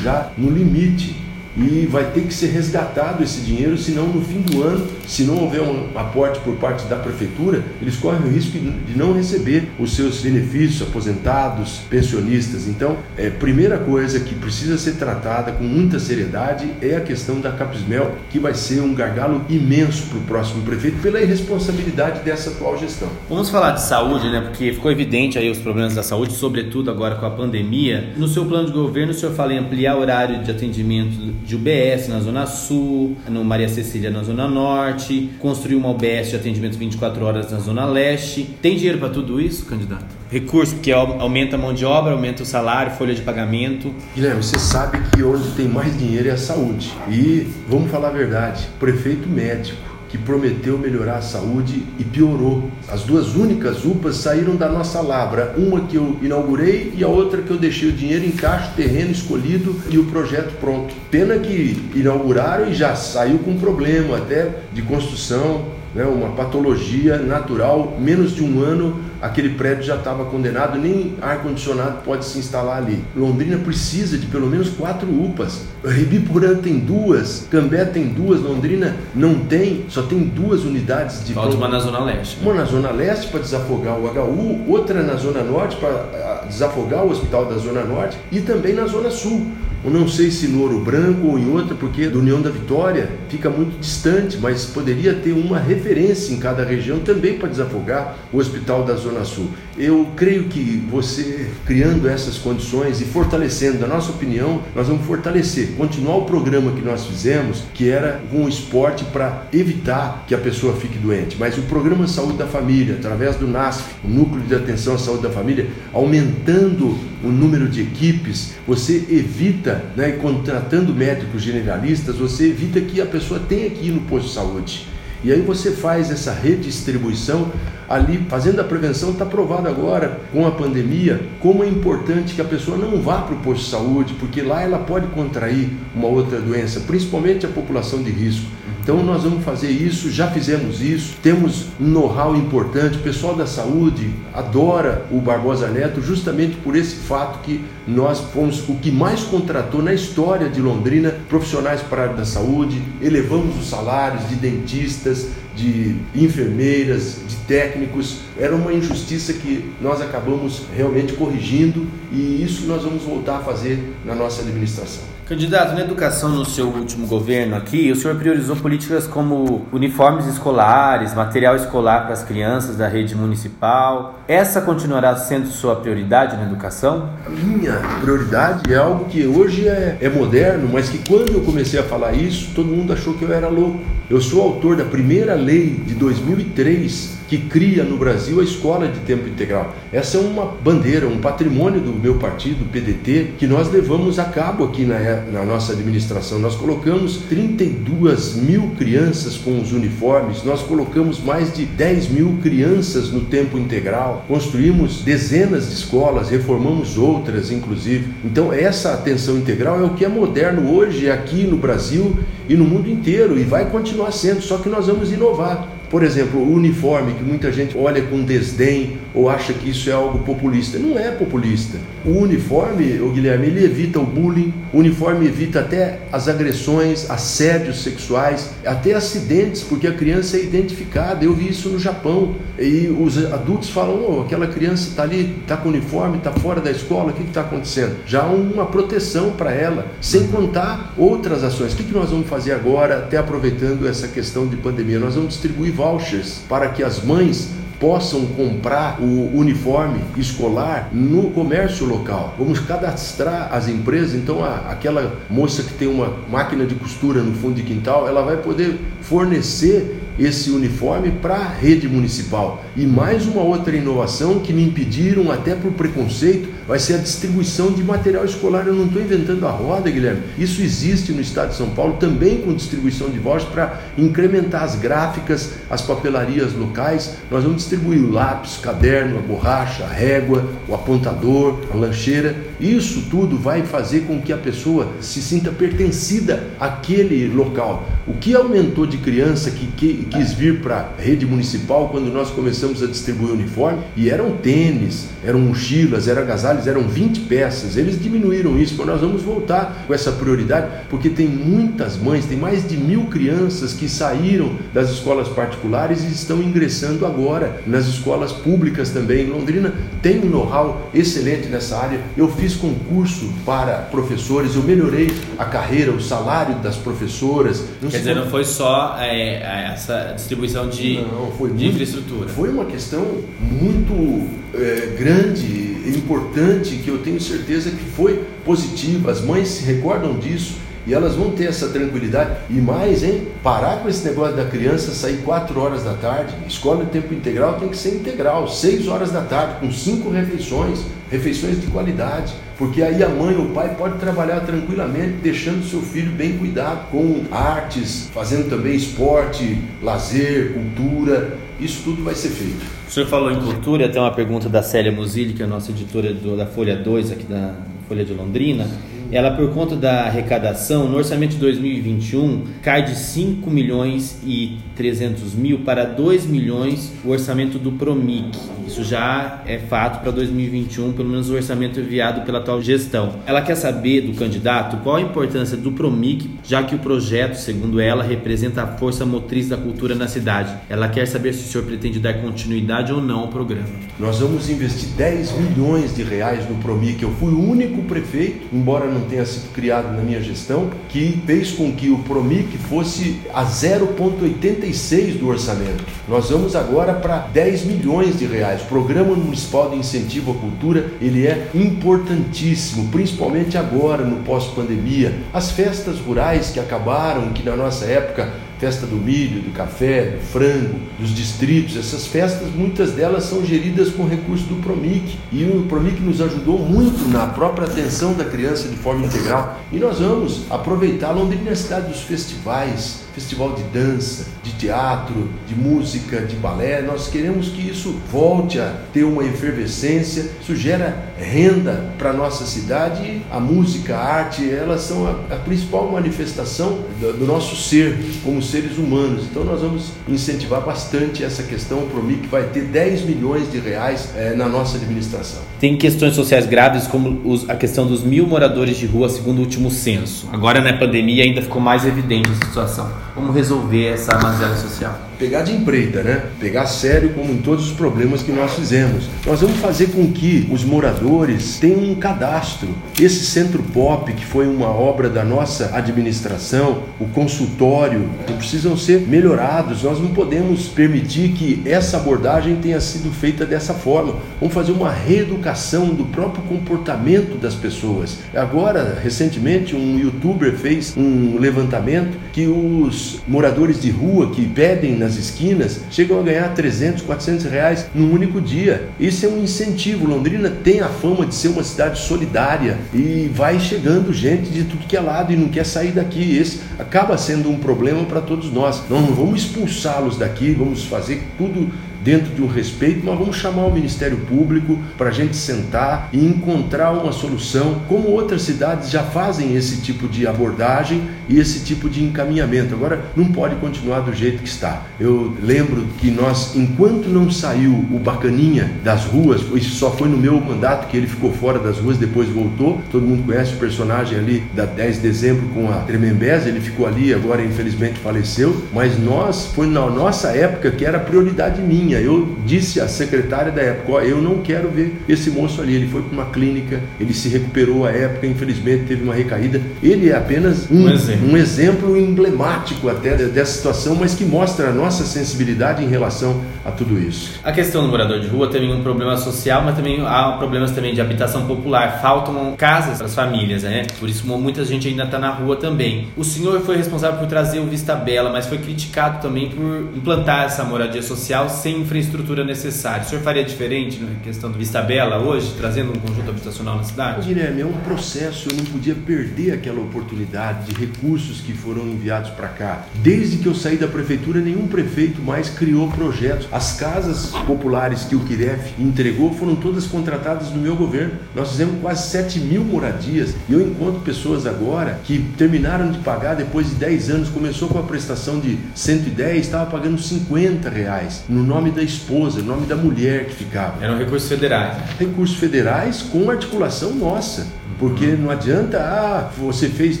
já 0.02 0.30
no 0.36 0.50
limite. 0.50 1.16
E 1.56 1.86
vai 1.90 2.10
ter 2.10 2.22
que 2.22 2.34
ser 2.34 2.48
resgatado 2.48 3.24
esse 3.24 3.40
dinheiro, 3.40 3.78
senão 3.78 4.06
no 4.08 4.22
fim 4.22 4.40
do 4.42 4.62
ano, 4.62 4.86
se 5.06 5.24
não 5.24 5.38
houver 5.38 5.62
um 5.62 5.88
aporte 5.94 6.40
por 6.40 6.56
parte 6.56 6.86
da 6.86 6.96
prefeitura, 6.96 7.62
eles 7.80 7.96
correm 7.96 8.22
o 8.22 8.30
risco 8.30 8.58
de 8.58 8.96
não 8.96 9.12
receber 9.12 9.68
os 9.78 9.94
seus 9.94 10.20
benefícios, 10.20 10.88
aposentados, 10.88 11.80
pensionistas. 11.88 12.66
Então, 12.66 12.96
é, 13.16 13.30
primeira 13.30 13.78
coisa 13.78 14.20
que 14.20 14.34
precisa 14.34 14.76
ser 14.78 14.92
tratada 14.92 15.52
com 15.52 15.64
muita 15.64 15.98
seriedade 15.98 16.68
é 16.80 16.96
a 16.96 17.00
questão 17.00 17.40
da 17.40 17.52
Capismel, 17.52 18.12
que 18.30 18.38
vai 18.38 18.54
ser 18.54 18.80
um 18.80 18.94
gargalo 18.94 19.44
imenso 19.48 20.06
para 20.06 20.18
o 20.18 20.22
próximo 20.22 20.62
prefeito 20.62 21.00
pela 21.00 21.20
irresponsabilidade 21.20 22.20
dessa 22.20 22.50
atual 22.50 22.78
gestão. 22.78 23.08
Vamos 23.28 23.50
falar 23.50 23.72
de 23.72 23.82
saúde, 23.82 24.28
né? 24.28 24.40
Porque 24.40 24.72
ficou 24.72 24.90
evidente 24.90 25.38
aí 25.38 25.50
os 25.50 25.58
problemas 25.58 25.94
da 25.94 26.02
saúde, 26.02 26.32
sobretudo 26.32 26.90
agora 26.90 27.14
com 27.16 27.26
a 27.26 27.30
pandemia. 27.30 28.12
No 28.16 28.28
seu 28.28 28.44
plano 28.44 28.66
de 28.66 28.72
governo, 28.72 29.12
o 29.12 29.14
senhor 29.14 29.34
fala 29.34 29.52
em 29.52 29.58
ampliar 29.58 29.96
o 29.96 30.00
horário 30.00 30.42
de 30.42 30.50
atendimento 30.50 31.16
de 31.44 31.54
UBS 31.54 32.08
na 32.08 32.20
Zona 32.20 32.46
Sul, 32.46 33.16
no 33.28 33.44
Maria 33.44 33.68
Cecília 33.68 34.10
na 34.10 34.22
Zona 34.22 34.48
Norte, 34.96 35.30
construir 35.38 35.74
uma 35.74 35.90
UBS 35.90 36.30
de 36.30 36.36
atendimento 36.36 36.78
24 36.78 37.24
horas 37.24 37.52
na 37.52 37.58
Zona 37.58 37.84
Leste. 37.84 38.44
Tem 38.62 38.76
dinheiro 38.76 38.98
para 38.98 39.10
tudo 39.10 39.38
isso, 39.38 39.66
candidato? 39.66 40.06
Recurso, 40.30 40.74
porque 40.74 40.90
aumenta 40.90 41.56
a 41.56 41.58
mão 41.58 41.74
de 41.74 41.84
obra, 41.84 42.12
aumenta 42.12 42.42
o 42.42 42.46
salário, 42.46 42.92
folha 42.92 43.14
de 43.14 43.20
pagamento. 43.20 43.94
Guilherme, 44.14 44.42
você 44.42 44.58
sabe 44.58 44.98
que 45.10 45.22
onde 45.22 45.50
tem 45.50 45.68
mais 45.68 45.96
dinheiro 45.98 46.28
é 46.28 46.32
a 46.32 46.38
saúde. 46.38 46.90
E 47.08 47.46
vamos 47.68 47.90
falar 47.90 48.08
a 48.08 48.12
verdade: 48.12 48.66
prefeito 48.80 49.28
médico 49.28 49.95
que 50.16 50.22
prometeu 50.22 50.78
melhorar 50.78 51.16
a 51.16 51.22
saúde 51.22 51.84
e 51.98 52.04
piorou. 52.04 52.70
As 52.88 53.02
duas 53.02 53.36
únicas 53.36 53.84
UPAs 53.84 54.16
saíram 54.16 54.56
da 54.56 54.68
nossa 54.68 55.00
lavra, 55.00 55.54
uma 55.56 55.82
que 55.82 55.96
eu 55.96 56.18
inaugurei 56.22 56.94
e 56.96 57.04
a 57.04 57.08
outra 57.08 57.42
que 57.42 57.50
eu 57.50 57.58
deixei 57.58 57.90
o 57.90 57.92
dinheiro 57.92 58.24
em 58.24 58.30
caixa, 58.30 58.72
terreno 58.74 59.10
escolhido 59.10 59.76
e 59.90 59.98
o 59.98 60.06
projeto 60.06 60.54
pronto. 60.58 60.94
Pena 61.10 61.38
que 61.38 61.90
inauguraram 61.94 62.70
e 62.70 62.74
já 62.74 62.96
saiu 62.96 63.38
com 63.40 63.58
problema 63.58 64.16
até 64.16 64.50
de 64.72 64.82
construção, 64.82 65.75
né, 65.96 66.04
uma 66.04 66.28
patologia 66.36 67.18
natural, 67.18 67.96
menos 67.98 68.34
de 68.34 68.44
um 68.44 68.62
ano 68.62 69.00
aquele 69.20 69.50
prédio 69.50 69.82
já 69.82 69.96
estava 69.96 70.26
condenado, 70.26 70.78
nem 70.78 71.14
ar-condicionado 71.20 72.02
pode 72.04 72.24
se 72.24 72.38
instalar 72.38 72.78
ali. 72.78 73.02
Londrina 73.16 73.56
precisa 73.58 74.18
de 74.18 74.26
pelo 74.26 74.46
menos 74.46 74.70
quatro 74.70 75.08
UPAs. 75.08 75.62
Ribiporã 75.84 76.54
tem 76.56 76.78
duas, 76.78 77.46
Cambé 77.50 77.84
tem 77.84 78.08
duas, 78.08 78.40
Londrina 78.40 78.96
não 79.14 79.38
tem, 79.40 79.86
só 79.88 80.02
tem 80.02 80.20
duas 80.20 80.64
unidades 80.64 81.24
de. 81.24 81.32
Falta 81.32 81.56
uma 81.56 81.68
na 81.68 81.78
Zona 81.78 82.00
Leste. 82.00 82.38
Uma 82.42 82.54
na 82.54 82.64
Zona 82.64 82.90
Leste 82.90 83.28
para 83.28 83.40
desafogar 83.40 83.98
o 83.98 84.06
HU, 84.06 84.70
outra 84.70 85.02
na 85.02 85.14
Zona 85.14 85.42
Norte 85.42 85.76
para 85.76 85.88
ah, 85.88 86.44
desafogar 86.46 87.04
o 87.04 87.10
Hospital 87.10 87.46
da 87.46 87.56
Zona 87.56 87.84
Norte 87.84 88.18
e 88.30 88.40
também 88.40 88.74
na 88.74 88.86
Zona 88.86 89.10
Sul. 89.10 89.46
Eu 89.86 89.92
não 89.92 90.08
sei 90.08 90.32
se 90.32 90.48
no 90.48 90.62
Ouro 90.62 90.80
Branco 90.80 91.28
ou 91.28 91.38
em 91.38 91.48
outra, 91.48 91.76
porque 91.76 92.08
do 92.08 92.18
União 92.18 92.42
da 92.42 92.50
Vitória 92.50 93.08
fica 93.28 93.48
muito 93.48 93.78
distante, 93.78 94.36
mas 94.36 94.64
poderia 94.64 95.14
ter 95.14 95.30
uma 95.30 95.60
referência 95.60 96.34
em 96.34 96.38
cada 96.40 96.64
região 96.64 96.98
também 96.98 97.38
para 97.38 97.48
desafogar 97.48 98.16
o 98.32 98.38
Hospital 98.38 98.82
da 98.82 98.96
Zona 98.96 99.24
Sul. 99.24 99.48
Eu 99.78 100.08
creio 100.16 100.44
que 100.44 100.84
você, 100.90 101.46
criando 101.64 102.08
essas 102.08 102.36
condições 102.36 103.00
e 103.00 103.04
fortalecendo, 103.04 103.78
na 103.78 103.86
nossa 103.86 104.10
opinião, 104.10 104.60
nós 104.74 104.88
vamos 104.88 105.06
fortalecer, 105.06 105.76
continuar 105.76 106.16
o 106.16 106.24
programa 106.24 106.72
que 106.72 106.80
nós 106.80 107.04
fizemos, 107.06 107.62
que 107.72 107.88
era 107.88 108.20
um 108.32 108.48
esporte 108.48 109.04
para 109.04 109.46
evitar 109.52 110.24
que 110.26 110.34
a 110.34 110.38
pessoa 110.38 110.74
fique 110.74 110.98
doente. 110.98 111.36
Mas 111.38 111.58
o 111.58 111.62
programa 111.62 112.08
Saúde 112.08 112.38
da 112.38 112.46
Família, 112.46 112.96
através 112.96 113.36
do 113.36 113.46
NASF, 113.46 113.84
o 114.02 114.08
Núcleo 114.08 114.42
de 114.42 114.54
Atenção 114.54 114.94
à 114.94 114.98
Saúde 114.98 115.22
da 115.22 115.30
Família, 115.30 115.68
aumentando 115.92 116.98
o 117.22 117.28
número 117.28 117.68
de 117.68 117.82
equipes, 117.82 118.54
você 118.66 119.04
evita, 119.10 119.75
né, 119.96 120.12
contratando 120.12 120.94
médicos 120.94 121.42
generalistas, 121.42 122.16
você 122.16 122.48
evita 122.48 122.80
que 122.80 123.00
a 123.00 123.06
pessoa 123.06 123.40
tenha 123.40 123.70
que 123.70 123.86
ir 123.86 123.92
no 123.92 124.02
posto 124.02 124.28
de 124.28 124.34
saúde. 124.34 124.86
E 125.24 125.32
aí 125.32 125.40
você 125.40 125.72
faz 125.72 126.10
essa 126.10 126.32
redistribuição 126.32 127.50
ali, 127.88 128.24
fazendo 128.28 128.60
a 128.60 128.64
prevenção, 128.64 129.10
está 129.10 129.24
provado 129.24 129.66
agora 129.68 130.20
com 130.32 130.46
a 130.46 130.50
pandemia 130.50 131.20
como 131.40 131.64
é 131.64 131.68
importante 131.68 132.34
que 132.34 132.40
a 132.40 132.44
pessoa 132.44 132.76
não 132.76 133.00
vá 133.00 133.22
para 133.22 133.34
o 133.34 133.38
posto 133.38 133.64
de 133.64 133.70
saúde, 133.70 134.14
porque 134.20 134.42
lá 134.42 134.62
ela 134.62 134.78
pode 134.78 135.06
contrair 135.08 135.70
uma 135.94 136.08
outra 136.08 136.40
doença, 136.40 136.80
principalmente 136.80 137.46
a 137.46 137.48
população 137.48 138.02
de 138.02 138.10
risco. 138.10 138.46
Então 138.86 139.02
nós 139.02 139.24
vamos 139.24 139.42
fazer 139.44 139.68
isso, 139.68 140.12
já 140.12 140.30
fizemos 140.30 140.80
isso, 140.80 141.16
temos 141.20 141.66
um 141.80 141.88
know-how 141.88 142.36
importante. 142.36 142.98
O 142.98 143.00
pessoal 143.00 143.34
da 143.34 143.44
saúde 143.44 144.14
adora 144.32 145.04
o 145.10 145.18
Barbosa 145.18 145.66
Neto 145.66 146.00
justamente 146.00 146.54
por 146.58 146.76
esse 146.76 146.94
fato 146.94 147.40
que 147.42 147.64
nós 147.84 148.20
fomos 148.20 148.60
o 148.68 148.76
que 148.76 148.92
mais 148.92 149.24
contratou 149.24 149.82
na 149.82 149.92
história 149.92 150.48
de 150.48 150.62
Londrina 150.62 151.12
profissionais 151.28 151.82
para 151.82 152.02
a 152.02 152.04
área 152.04 152.16
da 152.18 152.24
saúde, 152.24 152.80
elevamos 153.02 153.58
os 153.58 153.68
salários 153.68 154.28
de 154.28 154.36
dentistas, 154.36 155.30
de 155.56 155.96
enfermeiras, 156.14 157.18
de 157.26 157.34
técnicos. 157.38 158.20
Era 158.38 158.54
uma 158.54 158.72
injustiça 158.72 159.32
que 159.32 159.68
nós 159.80 160.00
acabamos 160.00 160.62
realmente 160.76 161.12
corrigindo 161.14 161.88
e 162.12 162.40
isso 162.40 162.68
nós 162.68 162.84
vamos 162.84 163.02
voltar 163.02 163.38
a 163.38 163.40
fazer 163.40 163.96
na 164.04 164.14
nossa 164.14 164.42
administração. 164.42 165.15
Candidato, 165.26 165.74
na 165.74 165.80
educação 165.80 166.28
no 166.28 166.44
seu 166.44 166.68
último 166.68 167.04
governo 167.08 167.56
aqui, 167.56 167.90
o 167.90 167.96
senhor 167.96 168.16
priorizou 168.16 168.54
políticas 168.54 169.08
como 169.08 169.66
uniformes 169.72 170.24
escolares, 170.26 171.14
material 171.14 171.56
escolar 171.56 172.02
para 172.02 172.12
as 172.12 172.22
crianças 172.22 172.76
da 172.76 172.86
rede 172.86 173.12
municipal. 173.16 174.20
Essa 174.28 174.60
continuará 174.60 175.16
sendo 175.16 175.48
sua 175.48 175.74
prioridade 175.74 176.36
na 176.36 176.44
educação? 176.44 177.10
A 177.26 177.30
minha 177.30 177.72
prioridade 178.00 178.72
é 178.72 178.76
algo 178.76 179.06
que 179.06 179.26
hoje 179.26 179.66
é, 179.66 179.98
é 180.00 180.08
moderno, 180.08 180.68
mas 180.72 180.90
que 180.90 180.98
quando 180.98 181.32
eu 181.32 181.40
comecei 181.40 181.80
a 181.80 181.82
falar 181.82 182.12
isso, 182.12 182.52
todo 182.54 182.68
mundo 182.68 182.92
achou 182.92 183.14
que 183.14 183.24
eu 183.24 183.32
era 183.32 183.48
louco. 183.48 183.80
Eu 184.08 184.20
sou 184.20 184.40
autor 184.40 184.76
da 184.76 184.84
primeira 184.84 185.34
lei 185.34 185.80
de 185.84 185.92
2003 185.94 187.16
que 187.28 187.38
cria 187.38 187.82
no 187.82 187.96
Brasil 187.96 188.40
a 188.40 188.44
escola 188.44 188.86
de 188.86 189.00
tempo 189.00 189.28
integral. 189.28 189.74
Essa 189.92 190.18
é 190.18 190.20
uma 190.20 190.46
bandeira, 190.46 191.08
um 191.08 191.18
patrimônio 191.18 191.80
do 191.80 191.92
meu 191.92 192.14
partido, 192.14 192.64
PDT, 192.70 193.32
que 193.36 193.46
nós 193.46 193.70
levamos 193.70 194.18
a 194.18 194.24
cabo 194.24 194.64
aqui 194.64 194.84
na, 194.84 194.98
na 195.32 195.44
nossa 195.44 195.72
administração. 195.72 196.38
Nós 196.38 196.54
colocamos 196.54 197.16
32 197.28 198.36
mil 198.36 198.70
crianças 198.78 199.36
com 199.36 199.60
os 199.60 199.72
uniformes, 199.72 200.44
nós 200.44 200.62
colocamos 200.62 201.20
mais 201.20 201.52
de 201.52 201.64
10 201.64 202.08
mil 202.10 202.38
crianças 202.42 203.10
no 203.10 203.22
tempo 203.22 203.58
integral, 203.58 204.24
construímos 204.28 205.02
dezenas 205.02 205.68
de 205.68 205.74
escolas, 205.74 206.30
reformamos 206.30 206.96
outras, 206.96 207.50
inclusive. 207.50 208.06
Então, 208.24 208.52
essa 208.52 208.92
atenção 208.92 209.36
integral 209.36 209.80
é 209.80 209.84
o 209.84 209.94
que 209.94 210.04
é 210.04 210.08
moderno 210.08 210.72
hoje 210.72 211.10
aqui 211.10 211.42
no 211.42 211.56
Brasil 211.56 212.16
e 212.48 212.54
no 212.54 212.64
mundo 212.64 212.88
inteiro 212.88 213.38
e 213.38 213.42
vai 213.42 213.68
continuar 213.68 213.95
sendo, 214.12 214.42
só 214.42 214.58
que 214.58 214.68
nós 214.68 214.86
vamos 214.86 215.12
inovar. 215.12 215.68
Por 215.90 216.02
exemplo, 216.02 216.40
o 216.40 216.52
uniforme, 216.52 217.14
que 217.14 217.22
muita 217.22 217.52
gente 217.52 217.76
olha 217.76 218.02
com 218.02 218.22
desdém 218.22 218.98
ou 219.16 219.30
acha 219.30 219.54
que 219.54 219.70
isso 219.70 219.88
é 219.88 219.94
algo 219.94 220.18
populista. 220.18 220.78
Não 220.78 220.98
é 220.98 221.10
populista. 221.10 221.78
O 222.04 222.18
uniforme, 222.18 223.00
o 223.00 223.08
Guilherme, 223.08 223.46
ele 223.46 223.64
evita 223.64 223.98
o 223.98 224.04
bullying, 224.04 224.52
o 224.74 224.78
uniforme 224.78 225.26
evita 225.26 225.60
até 225.60 226.00
as 226.12 226.28
agressões, 226.28 227.10
assédios 227.10 227.82
sexuais, 227.82 228.50
até 228.64 228.92
acidentes, 228.92 229.62
porque 229.62 229.86
a 229.86 229.94
criança 229.94 230.36
é 230.36 230.42
identificada. 230.42 231.24
Eu 231.24 231.32
vi 231.32 231.48
isso 231.48 231.70
no 231.70 231.78
Japão. 231.78 232.34
E 232.58 232.88
os 232.88 233.16
adultos 233.32 233.70
falam: 233.70 234.04
oh, 234.06 234.20
aquela 234.20 234.46
criança 234.46 234.90
está 234.90 235.04
ali, 235.04 235.34
está 235.40 235.56
com 235.56 235.70
uniforme, 235.70 236.18
está 236.18 236.30
fora 236.32 236.60
da 236.60 236.70
escola, 236.70 237.10
o 237.10 237.14
que 237.14 237.22
está 237.22 237.40
acontecendo? 237.40 237.96
Já 238.06 238.22
há 238.22 238.26
uma 238.26 238.66
proteção 238.66 239.30
para 239.30 239.50
ela, 239.50 239.86
sem 239.98 240.26
contar 240.28 240.92
outras 240.98 241.42
ações. 241.42 241.72
O 241.72 241.76
que, 241.76 241.84
que 241.84 241.94
nós 241.94 242.10
vamos 242.10 242.28
fazer 242.28 242.52
agora, 242.52 242.98
até 242.98 243.16
aproveitando 243.16 243.88
essa 243.88 244.08
questão 244.08 244.46
de 244.46 244.56
pandemia? 244.56 244.98
Nós 244.98 245.14
vamos 245.14 245.30
distribuir 245.30 245.72
vouchers 245.72 246.40
para 246.48 246.68
que 246.68 246.82
as 246.82 247.02
mães 247.02 247.48
possam 247.78 248.26
comprar 248.26 249.00
o 249.00 249.36
uniforme 249.36 250.00
escolar 250.16 250.88
no 250.92 251.30
comércio 251.30 251.86
local. 251.86 252.34
Vamos 252.38 252.58
cadastrar 252.60 253.52
as 253.52 253.68
empresas, 253.68 254.14
então 254.14 254.44
a, 254.44 254.70
aquela 254.70 255.16
moça 255.28 255.62
que 255.62 255.74
tem 255.74 255.88
uma 255.88 256.12
máquina 256.30 256.64
de 256.64 256.74
costura 256.74 257.22
no 257.22 257.32
fundo 257.34 257.54
de 257.54 257.62
quintal, 257.62 258.08
ela 258.08 258.22
vai 258.22 258.38
poder 258.38 258.78
fornecer 259.00 260.05
esse 260.18 260.50
uniforme 260.50 261.10
para 261.10 261.36
a 261.36 261.48
rede 261.48 261.88
municipal. 261.88 262.64
E 262.76 262.86
mais 262.86 263.26
uma 263.26 263.42
outra 263.42 263.76
inovação 263.76 264.40
que 264.40 264.52
me 264.52 264.64
impediram, 264.64 265.30
até 265.30 265.54
por 265.54 265.72
preconceito, 265.72 266.48
vai 266.66 266.78
ser 266.78 266.94
a 266.94 266.98
distribuição 266.98 267.70
de 267.70 267.82
material 267.82 268.24
escolar. 268.24 268.66
Eu 268.66 268.74
não 268.74 268.86
estou 268.86 269.00
inventando 269.00 269.46
a 269.46 269.50
roda, 269.50 269.90
Guilherme. 269.90 270.22
Isso 270.38 270.62
existe 270.62 271.12
no 271.12 271.20
estado 271.20 271.50
de 271.50 271.56
São 271.56 271.70
Paulo, 271.70 271.96
também 271.98 272.40
com 272.40 272.54
distribuição 272.54 273.08
de 273.08 273.18
vouchers 273.18 273.50
para 273.50 273.80
incrementar 273.96 274.64
as 274.64 274.74
gráficas, 274.74 275.52
as 275.70 275.82
papelarias 275.82 276.54
locais. 276.54 277.16
Nós 277.30 277.44
vamos 277.44 277.58
distribuir 277.58 278.00
o 278.00 278.10
lápis, 278.10 278.58
caderno, 278.58 279.18
a 279.18 279.22
borracha, 279.22 279.84
a 279.84 279.88
régua, 279.88 280.44
o 280.68 280.74
apontador, 280.74 281.60
a 281.72 281.76
lancheira. 281.76 282.34
Isso 282.58 283.02
tudo 283.10 283.38
vai 283.38 283.62
fazer 283.62 284.00
com 284.00 284.20
que 284.20 284.32
a 284.32 284.36
pessoa 284.36 284.92
se 285.00 285.20
sinta 285.20 285.50
pertencida 285.50 286.48
àquele 286.58 287.28
local. 287.28 287.88
O 288.06 288.14
que 288.14 288.34
aumentou 288.34 288.86
de 288.86 288.98
criança 288.98 289.50
que, 289.50 289.66
que 289.66 290.05
quis 290.10 290.32
vir 290.32 290.60
para 290.60 290.90
a 290.98 291.02
rede 291.02 291.26
municipal 291.26 291.88
quando 291.88 292.12
nós 292.12 292.30
começamos 292.30 292.82
a 292.82 292.86
distribuir 292.86 293.32
uniforme 293.32 293.82
e 293.96 294.10
eram 294.10 294.36
tênis, 294.36 295.08
eram 295.24 295.38
mochilas, 295.40 296.08
eram 296.08 296.22
agasalhos, 296.22 296.66
eram 296.66 296.82
20 296.82 297.20
peças. 297.20 297.76
Eles 297.76 298.00
diminuíram 298.00 298.58
isso, 298.58 298.74
mas 298.78 298.86
nós 298.86 299.00
vamos 299.00 299.22
voltar 299.22 299.84
com 299.86 299.94
essa 299.94 300.12
prioridade 300.12 300.66
porque 300.88 301.08
tem 301.08 301.26
muitas 301.26 301.96
mães, 301.96 302.26
tem 302.26 302.38
mais 302.38 302.68
de 302.68 302.76
mil 302.76 303.06
crianças 303.06 303.72
que 303.72 303.88
saíram 303.88 304.52
das 304.72 304.90
escolas 304.90 305.28
particulares 305.28 306.04
e 306.04 306.08
estão 306.08 306.42
ingressando 306.42 307.06
agora 307.06 307.60
nas 307.66 307.86
escolas 307.86 308.32
públicas 308.32 308.90
também. 308.90 309.26
Londrina 309.26 309.72
tem 310.02 310.20
um 310.20 310.26
know-how 310.26 310.90
excelente 310.94 311.48
nessa 311.48 311.76
área. 311.76 312.00
Eu 312.16 312.28
fiz 312.28 312.54
concurso 312.54 313.32
para 313.44 313.78
professores, 313.78 314.54
eu 314.54 314.62
melhorei 314.62 315.10
a 315.38 315.44
carreira, 315.44 315.90
o 315.92 316.00
salário 316.00 316.56
das 316.56 316.76
professoras. 316.76 317.64
Não 317.82 317.90
Quer 317.90 317.98
dizer, 317.98 318.14
não 318.14 318.30
foi 318.30 318.44
só 318.44 318.96
é, 318.98 319.34
é 319.36 319.76
essa 319.96 320.14
distribuição 320.14 320.68
de, 320.68 321.00
Não, 321.00 321.30
de 321.30 321.38
muito, 321.38 321.64
infraestrutura? 321.64 322.28
Foi 322.28 322.48
uma 322.48 322.64
questão 322.64 323.04
muito 323.40 324.28
é, 324.54 324.94
grande 324.98 325.46
e 325.46 325.94
importante 325.96 326.76
que 326.76 326.88
eu 326.88 326.98
tenho 326.98 327.20
certeza 327.20 327.70
que 327.70 327.84
foi 327.84 328.24
positiva. 328.44 329.10
As 329.10 329.20
mães 329.20 329.48
se 329.48 329.64
recordam 329.64 330.18
disso 330.18 330.54
e 330.86 330.94
elas 330.94 331.14
vão 331.14 331.30
ter 331.30 331.46
essa 331.46 331.68
tranquilidade. 331.68 332.36
E 332.48 332.54
mais, 332.54 333.02
hein? 333.02 333.26
Parar 333.42 333.82
com 333.82 333.88
esse 333.88 334.04
negócio 334.06 334.36
da 334.36 334.44
criança 334.44 334.92
sair 334.92 335.18
4 335.18 335.60
horas 335.60 335.82
da 335.82 335.94
tarde. 335.94 336.34
Escola 336.46 336.84
de 336.84 336.90
tempo 336.90 337.12
integral 337.12 337.54
tem 337.54 337.68
que 337.68 337.76
ser 337.76 337.96
integral, 337.96 338.48
6 338.48 338.86
horas 338.86 339.10
da 339.10 339.22
tarde, 339.22 339.60
com 339.60 339.72
cinco 339.72 340.10
refeições, 340.10 340.80
refeições 341.10 341.60
de 341.60 341.66
qualidade. 341.68 342.32
Porque 342.58 342.82
aí 342.82 343.02
a 343.02 343.08
mãe 343.08 343.36
ou 343.36 343.46
o 343.46 343.48
pai 343.50 343.74
pode 343.76 343.98
trabalhar 343.98 344.40
tranquilamente, 344.40 345.18
deixando 345.22 345.64
seu 345.64 345.82
filho 345.82 346.10
bem 346.12 346.38
cuidado, 346.38 346.90
com 346.90 347.24
artes, 347.30 348.08
fazendo 348.14 348.48
também 348.48 348.74
esporte, 348.74 349.58
lazer, 349.82 350.54
cultura. 350.54 351.36
Isso 351.60 351.82
tudo 351.84 352.02
vai 352.02 352.14
ser 352.14 352.30
feito. 352.30 352.64
O 352.88 352.90
senhor 352.90 353.06
falou 353.06 353.30
em 353.30 353.40
cultura, 353.40 353.88
tem 353.88 354.00
uma 354.00 354.12
pergunta 354.12 354.48
da 354.48 354.62
Célia 354.62 354.92
Musilli, 354.92 355.34
que 355.34 355.42
é 355.42 355.44
a 355.44 355.48
nossa 355.48 355.70
editora 355.70 356.14
do, 356.14 356.36
da 356.36 356.46
Folha 356.46 356.76
2 356.76 357.12
aqui 357.12 357.24
da 357.24 357.54
Folha 357.88 358.04
de 358.04 358.14
Londrina 358.14 358.66
ela 359.10 359.30
por 359.30 359.50
conta 359.52 359.76
da 359.76 360.04
arrecadação, 360.04 360.88
no 360.88 360.96
orçamento 360.96 361.32
de 361.32 361.38
2021, 361.38 362.44
cai 362.62 362.84
de 362.84 362.94
5 362.94 363.50
milhões 363.50 364.20
e 364.24 364.58
300 364.74 365.34
mil 365.34 365.60
para 365.60 365.84
2 365.84 366.26
milhões 366.26 366.92
o 367.04 367.10
orçamento 367.10 367.58
do 367.58 367.72
Promic. 367.72 368.38
Isso 368.66 368.82
já 368.82 369.42
é 369.46 369.58
fato 369.58 370.02
para 370.02 370.10
2021, 370.10 370.92
pelo 370.92 371.08
menos 371.08 371.30
o 371.30 371.34
orçamento 371.34 371.78
enviado 371.78 372.22
pela 372.22 372.38
atual 372.38 372.60
gestão. 372.60 373.14
Ela 373.24 373.40
quer 373.40 373.54
saber 373.54 374.00
do 374.00 374.12
candidato 374.14 374.78
qual 374.78 374.96
a 374.96 375.00
importância 375.00 375.56
do 375.56 375.70
Promic, 375.70 376.28
já 376.42 376.62
que 376.64 376.74
o 376.74 376.78
projeto, 376.78 377.36
segundo 377.36 377.80
ela, 377.80 378.02
representa 378.02 378.62
a 378.62 378.66
força 378.66 379.06
motriz 379.06 379.48
da 379.48 379.56
cultura 379.56 379.94
na 379.94 380.08
cidade. 380.08 380.52
Ela 380.68 380.88
quer 380.88 381.06
saber 381.06 381.32
se 381.32 381.48
o 381.48 381.52
senhor 381.52 381.64
pretende 381.64 382.00
dar 382.00 382.14
continuidade 382.14 382.92
ou 382.92 383.00
não 383.00 383.20
ao 383.20 383.28
programa. 383.28 383.68
Nós 383.98 384.18
vamos 384.18 384.50
investir 384.50 384.88
10 384.96 385.32
milhões 385.38 385.94
de 385.94 386.02
reais 386.02 386.48
no 386.48 386.56
Promic. 386.56 387.02
Eu 387.02 387.12
fui 387.12 387.32
o 387.32 387.40
único 387.40 387.82
prefeito, 387.82 388.48
embora 388.52 388.86
não 388.86 388.95
tenha 389.02 389.24
sido 389.24 389.52
criado 389.52 389.94
na 389.94 390.02
minha 390.02 390.20
gestão, 390.20 390.70
que 390.88 391.22
fez 391.26 391.52
com 391.52 391.72
que 391.72 391.90
o 391.90 391.98
Promic 391.98 392.56
fosse 392.58 393.20
a 393.32 393.44
0,86 393.44 395.18
do 395.18 395.28
orçamento. 395.28 395.84
Nós 396.08 396.30
vamos 396.30 396.56
agora 396.56 396.94
para 396.94 397.18
10 397.18 397.64
milhões 397.64 398.18
de 398.18 398.26
reais. 398.26 398.62
O 398.62 398.66
Programa 398.66 399.14
Municipal 399.14 399.70
de 399.70 399.76
Incentivo 399.76 400.32
à 400.32 400.34
Cultura, 400.34 400.92
ele 401.00 401.26
é 401.26 401.48
importantíssimo, 401.54 402.88
principalmente 402.88 403.58
agora 403.58 404.04
no 404.04 404.16
pós-pandemia. 404.24 405.14
As 405.32 405.50
festas 405.50 405.98
rurais 405.98 406.50
que 406.50 406.60
acabaram, 406.60 407.30
que 407.30 407.42
na 407.42 407.56
nossa 407.56 407.84
época 407.84 408.32
festa 408.58 408.86
do 408.86 408.96
milho, 408.96 409.42
do 409.42 409.52
café, 409.52 410.10
do 410.10 410.20
frango, 410.20 410.78
dos 410.98 411.14
distritos. 411.14 411.76
Essas 411.76 412.06
festas, 412.06 412.48
muitas 412.54 412.92
delas 412.92 413.24
são 413.24 413.44
geridas 413.44 413.90
com 413.90 414.06
recurso 414.06 414.44
do 414.44 414.56
Promic. 414.56 415.18
E 415.32 415.44
o 415.44 415.64
Promic 415.68 416.00
nos 416.00 416.20
ajudou 416.20 416.58
muito 416.58 417.08
na 417.08 417.26
própria 417.26 417.66
atenção 417.66 418.14
da 418.14 418.24
criança 418.24 418.68
de 418.68 418.76
forma 418.76 419.06
integral. 419.06 419.60
E 419.72 419.78
nós 419.78 419.98
vamos 420.00 420.42
aproveitar 420.50 421.10
a 421.10 421.56
cidade 421.56 421.88
dos 421.88 422.02
festivais 422.02 423.05
festival 423.16 423.54
de 423.54 423.62
dança, 423.62 424.26
de 424.42 424.52
teatro, 424.52 425.30
de 425.48 425.54
música, 425.54 426.20
de 426.20 426.36
balé. 426.36 426.82
Nós 426.82 427.08
queremos 427.08 427.48
que 427.48 427.62
isso 427.62 427.98
volte 428.12 428.60
a 428.60 428.74
ter 428.92 429.04
uma 429.04 429.24
efervescência, 429.24 430.26
isso 430.38 430.54
gera 430.54 430.94
renda 431.18 431.94
para 431.96 432.12
nossa 432.12 432.44
cidade. 432.44 433.22
A 433.30 433.40
música, 433.40 433.96
a 433.96 434.04
arte, 434.04 434.48
elas 434.50 434.82
são 434.82 435.06
a, 435.06 435.34
a 435.34 435.38
principal 435.38 435.90
manifestação 435.90 436.80
do, 437.00 437.14
do, 437.14 437.26
nosso 437.26 437.56
ser 437.56 437.98
como 438.22 438.42
seres 438.42 438.76
humanos. 438.76 439.24
Então 439.30 439.44
nós 439.44 439.62
vamos 439.62 439.92
incentivar 440.06 440.60
bastante 440.60 441.24
essa 441.24 441.42
questão. 441.42 441.78
O 441.78 441.86
Promic 441.88 442.28
vai 442.28 442.44
ter 442.50 442.64
10 442.64 443.00
milhões 443.06 443.50
de 443.50 443.58
reais 443.58 444.10
é, 444.14 444.34
na 444.34 444.46
nossa 444.46 444.76
administração. 444.76 445.40
Tem 445.58 445.76
questões 445.76 446.14
sociais 446.14 446.46
graves 446.46 446.86
como 446.86 447.20
os, 447.24 447.48
a 447.48 447.54
questão 447.54 447.86
dos 447.86 448.02
mil 448.02 448.26
moradores 448.26 448.76
de 448.76 448.86
rua, 448.86 449.08
segundo 449.08 449.38
o 449.38 449.40
último 449.40 449.70
censo. 449.70 450.28
Agora 450.32 450.60
na 450.60 450.74
pandemia 450.74 451.24
ainda 451.24 451.40
ficou 451.40 451.60
mais 451.60 451.86
evidente 451.86 452.30
essa 452.30 452.44
situação. 452.44 452.90
Como 453.14 453.32
resolver 453.32 453.86
essa 453.86 454.18
mazela 454.18 454.56
social? 454.56 455.06
pegar 455.18 455.42
de 455.42 455.52
empreita, 455.52 456.02
né? 456.02 456.24
Pegar 456.38 456.66
sério 456.66 457.14
como 457.14 457.32
em 457.32 457.38
todos 457.38 457.68
os 457.68 457.72
problemas 457.72 458.22
que 458.22 458.30
nós 458.30 458.52
fizemos. 458.52 459.08
Nós 459.24 459.40
vamos 459.40 459.56
fazer 459.58 459.86
com 459.88 460.12
que 460.12 460.46
os 460.52 460.64
moradores 460.64 461.58
tenham 461.58 461.80
um 461.80 461.94
cadastro. 461.94 462.68
Esse 463.00 463.24
centro 463.24 463.62
pop, 463.62 464.12
que 464.12 464.24
foi 464.24 464.46
uma 464.46 464.68
obra 464.68 465.08
da 465.08 465.24
nossa 465.24 465.74
administração, 465.74 466.82
o 467.00 467.06
consultório, 467.06 468.08
precisam 468.36 468.76
ser 468.76 469.06
melhorados. 469.08 469.82
Nós 469.82 469.98
não 469.98 470.08
podemos 470.08 470.68
permitir 470.68 471.30
que 471.30 471.62
essa 471.64 471.96
abordagem 471.96 472.56
tenha 472.56 472.80
sido 472.80 473.10
feita 473.10 473.46
dessa 473.46 473.72
forma. 473.72 474.16
Vamos 474.38 474.54
fazer 474.54 474.72
uma 474.72 474.90
reeducação 474.90 475.45
do 475.94 476.04
próprio 476.06 476.42
comportamento 476.44 477.38
das 477.38 477.54
pessoas. 477.54 478.18
Agora, 478.34 478.98
recentemente, 479.02 479.76
um 479.76 479.98
youtuber 479.98 480.52
fez 480.52 480.96
um 480.96 481.38
levantamento 481.38 482.18
que 482.32 482.46
os 482.46 483.20
moradores 483.28 483.80
de 483.80 483.90
rua 483.90 484.30
que 484.30 484.46
pedem 484.46 484.96
nas 484.96 485.16
esquinas 485.16 485.80
chegam 485.90 486.18
a 486.18 486.22
ganhar 486.22 486.52
300, 486.54 487.02
400 487.02 487.44
reais 487.46 487.86
num 487.94 488.12
único 488.12 488.40
dia. 488.40 488.88
Isso 488.98 489.24
é 489.24 489.28
um 489.28 489.42
incentivo. 489.42 490.06
Londrina 490.06 490.50
tem 490.50 490.80
a 490.80 490.88
fama 490.88 491.24
de 491.24 491.34
ser 491.34 491.48
uma 491.48 491.62
cidade 491.62 492.00
solidária 492.00 492.78
e 492.92 493.30
vai 493.32 493.60
chegando 493.60 494.12
gente 494.12 494.50
de 494.50 494.64
tudo 494.64 494.86
que 494.86 494.96
é 494.96 495.00
lado 495.00 495.32
e 495.32 495.36
não 495.36 495.48
quer 495.48 495.64
sair 495.64 495.92
daqui. 495.92 496.36
Esse 496.36 496.60
acaba 496.78 497.16
sendo 497.16 497.50
um 497.50 497.58
problema 497.58 498.04
para 498.04 498.20
todos 498.20 498.52
nós. 498.52 498.82
Não, 498.88 499.00
não 499.00 499.14
vamos 499.14 499.42
expulsá-los 499.42 500.18
daqui, 500.18 500.52
vamos 500.52 500.84
fazer 500.84 501.22
tudo 501.38 501.70
dentro 502.06 502.32
de 502.32 502.40
um 502.40 502.46
respeito, 502.46 503.04
mas 503.04 503.18
vamos 503.18 503.34
chamar 503.34 503.66
o 503.66 503.74
Ministério 503.74 504.16
Público 504.18 504.78
para 504.96 505.08
a 505.08 505.12
gente 505.12 505.36
sentar 505.36 506.08
e 506.12 506.24
encontrar 506.24 506.92
uma 506.92 507.10
solução, 507.10 507.82
como 507.88 508.10
outras 508.10 508.42
cidades 508.42 508.90
já 508.90 509.02
fazem 509.02 509.56
esse 509.56 509.78
tipo 509.78 510.06
de 510.06 510.24
abordagem 510.24 511.02
e 511.28 511.40
esse 511.40 511.64
tipo 511.64 511.90
de 511.90 512.04
encaminhamento. 512.04 512.72
Agora, 512.76 513.06
não 513.16 513.24
pode 513.24 513.56
continuar 513.56 514.00
do 514.00 514.14
jeito 514.14 514.40
que 514.40 514.48
está. 514.48 514.84
Eu 515.00 515.34
lembro 515.42 515.84
que 515.98 516.08
nós, 516.08 516.54
enquanto 516.54 517.08
não 517.08 517.28
saiu 517.28 517.72
o 517.72 517.98
Bacaninha 517.98 518.70
das 518.84 519.04
ruas, 519.04 519.42
isso 519.56 519.74
só 519.74 519.90
foi 519.90 520.08
no 520.08 520.16
meu 520.16 520.40
mandato 520.40 520.86
que 520.86 520.96
ele 520.96 521.08
ficou 521.08 521.32
fora 521.32 521.58
das 521.58 521.78
ruas, 521.78 521.98
depois 521.98 522.28
voltou. 522.28 522.80
Todo 522.92 523.04
mundo 523.04 523.24
conhece 523.26 523.54
o 523.54 523.56
personagem 523.56 524.16
ali 524.16 524.44
da 524.54 524.64
10 524.64 524.96
de 524.96 525.02
dezembro 525.02 525.48
com 525.48 525.68
a 525.72 525.78
Tremembés, 525.78 526.46
ele 526.46 526.60
ficou 526.60 526.86
ali, 526.86 527.12
agora 527.12 527.44
infelizmente 527.44 527.98
faleceu, 527.98 528.62
mas 528.72 528.96
nós, 528.96 529.46
foi 529.52 529.66
na 529.66 529.90
nossa 529.90 530.28
época 530.28 530.70
que 530.70 530.84
era 530.84 531.00
prioridade 531.00 531.60
minha 531.60 531.95
eu 532.00 532.36
disse 532.44 532.80
à 532.80 532.88
secretária 532.88 533.52
da 533.52 533.62
época: 533.62 533.92
ó, 533.92 534.00
eu 534.00 534.20
não 534.20 534.38
quero 534.38 534.68
ver 534.68 534.96
esse 535.08 535.30
moço 535.30 535.60
ali. 535.60 535.74
Ele 535.74 535.88
foi 535.88 536.02
para 536.02 536.12
uma 536.12 536.26
clínica, 536.26 536.80
ele 537.00 537.12
se 537.12 537.28
recuperou 537.28 537.84
à 537.86 537.90
época, 537.90 538.26
infelizmente 538.26 538.84
teve 538.84 539.02
uma 539.02 539.14
recaída. 539.14 539.60
Ele 539.82 540.10
é 540.10 540.16
apenas 540.16 540.70
um, 540.70 540.84
um, 540.84 540.90
exemplo. 540.90 541.28
um 541.28 541.36
exemplo 541.36 541.96
emblemático 541.96 542.88
até 542.88 543.14
dessa 543.14 543.52
situação, 543.52 543.94
mas 543.94 544.14
que 544.14 544.24
mostra 544.24 544.68
a 544.68 544.72
nossa 544.72 545.04
sensibilidade 545.04 545.82
em 545.82 545.88
relação 545.88 546.40
a 546.64 546.70
tudo 546.70 546.98
isso. 546.98 547.40
A 547.44 547.52
questão 547.52 547.82
do 547.82 547.88
morador 547.88 548.20
de 548.20 548.28
rua 548.28 548.48
tem 548.48 548.72
um 548.72 548.82
problema 548.82 549.16
social, 549.16 549.62
mas 549.64 549.76
também 549.76 550.04
há 550.04 550.32
problemas 550.32 550.70
também 550.72 550.94
de 550.94 551.00
habitação 551.00 551.46
popular. 551.46 552.00
Faltam 552.00 552.54
casas 552.56 552.98
para 552.98 553.06
as 553.06 553.14
famílias, 553.14 553.62
né? 553.62 553.86
Por 553.98 554.08
isso 554.08 554.26
muita 554.26 554.64
gente 554.64 554.88
ainda 554.88 555.04
está 555.04 555.18
na 555.18 555.30
rua 555.30 555.56
também. 555.56 556.08
O 556.16 556.24
senhor 556.24 556.60
foi 556.60 556.76
responsável 556.76 557.18
por 557.18 557.26
trazer 557.26 557.60
o 557.60 557.66
Vista 557.66 557.94
Bela, 557.94 558.30
mas 558.30 558.46
foi 558.46 558.58
criticado 558.58 559.20
também 559.20 559.50
por 559.50 559.88
implantar 559.96 560.44
essa 560.44 560.64
moradia 560.64 561.02
social 561.02 561.48
sem 561.48 561.75
infraestrutura 561.76 562.44
necessária. 562.44 563.04
O 563.04 563.08
senhor 563.08 563.22
faria 563.22 563.44
diferente 563.44 564.00
na 564.00 564.14
questão 564.20 564.50
do 564.50 564.58
Vista 564.58 564.82
Bela 564.82 565.18
hoje, 565.18 565.54
trazendo 565.56 565.90
um 565.90 566.00
conjunto 566.00 566.30
habitacional 566.30 566.76
na 566.76 566.84
cidade? 566.84 567.26
Guilherme, 567.26 567.62
é 567.62 567.66
um 567.66 567.72
processo, 567.72 568.48
eu 568.50 568.56
não 568.56 568.64
podia 568.64 568.94
perder 568.94 569.52
aquela 569.52 569.80
oportunidade 569.80 570.72
de 570.72 570.80
recursos 570.80 571.40
que 571.40 571.52
foram 571.52 571.82
enviados 571.82 572.30
para 572.30 572.48
cá. 572.48 572.86
Desde 572.96 573.38
que 573.38 573.46
eu 573.46 573.54
saí 573.54 573.76
da 573.76 573.86
prefeitura, 573.86 574.40
nenhum 574.40 574.66
prefeito 574.66 575.20
mais 575.20 575.48
criou 575.48 575.90
projetos. 575.90 576.48
As 576.50 576.74
casas 576.74 577.30
populares 577.46 578.04
que 578.04 578.16
o 578.16 578.20
Kiref 578.20 578.72
entregou 578.78 579.32
foram 579.34 579.56
todas 579.56 579.86
contratadas 579.86 580.50
no 580.50 580.58
meu 580.58 580.76
governo. 580.76 581.14
Nós 581.34 581.50
fizemos 581.50 581.80
quase 581.80 582.10
7 582.10 582.38
mil 582.40 582.64
moradias 582.64 583.34
e 583.48 583.52
eu 583.52 583.60
encontro 583.60 584.00
pessoas 584.00 584.46
agora 584.46 585.00
que 585.04 585.18
terminaram 585.36 585.90
de 585.90 585.98
pagar 585.98 586.34
depois 586.34 586.68
de 586.68 586.74
10 586.76 587.10
anos, 587.10 587.28
começou 587.28 587.68
com 587.68 587.78
a 587.78 587.82
prestação 587.82 588.40
de 588.40 588.58
110, 588.74 589.46
estava 589.46 589.70
pagando 589.70 590.00
50 590.00 590.68
reais 590.68 591.24
no 591.28 591.42
nome 591.42 591.65
da 591.70 591.82
esposa, 591.82 592.42
nome 592.42 592.66
da 592.66 592.76
mulher 592.76 593.26
que 593.26 593.34
ficava. 593.34 593.84
Eram 593.84 593.98
recursos 593.98 594.28
federais. 594.28 594.76
Recursos 594.98 595.36
federais 595.36 596.02
com 596.02 596.30
articulação 596.30 596.94
nossa. 596.94 597.46
Porque 597.78 598.06
não 598.06 598.30
adianta, 598.30 598.78
ah, 598.78 599.30
você 599.36 599.68
fez, 599.68 600.00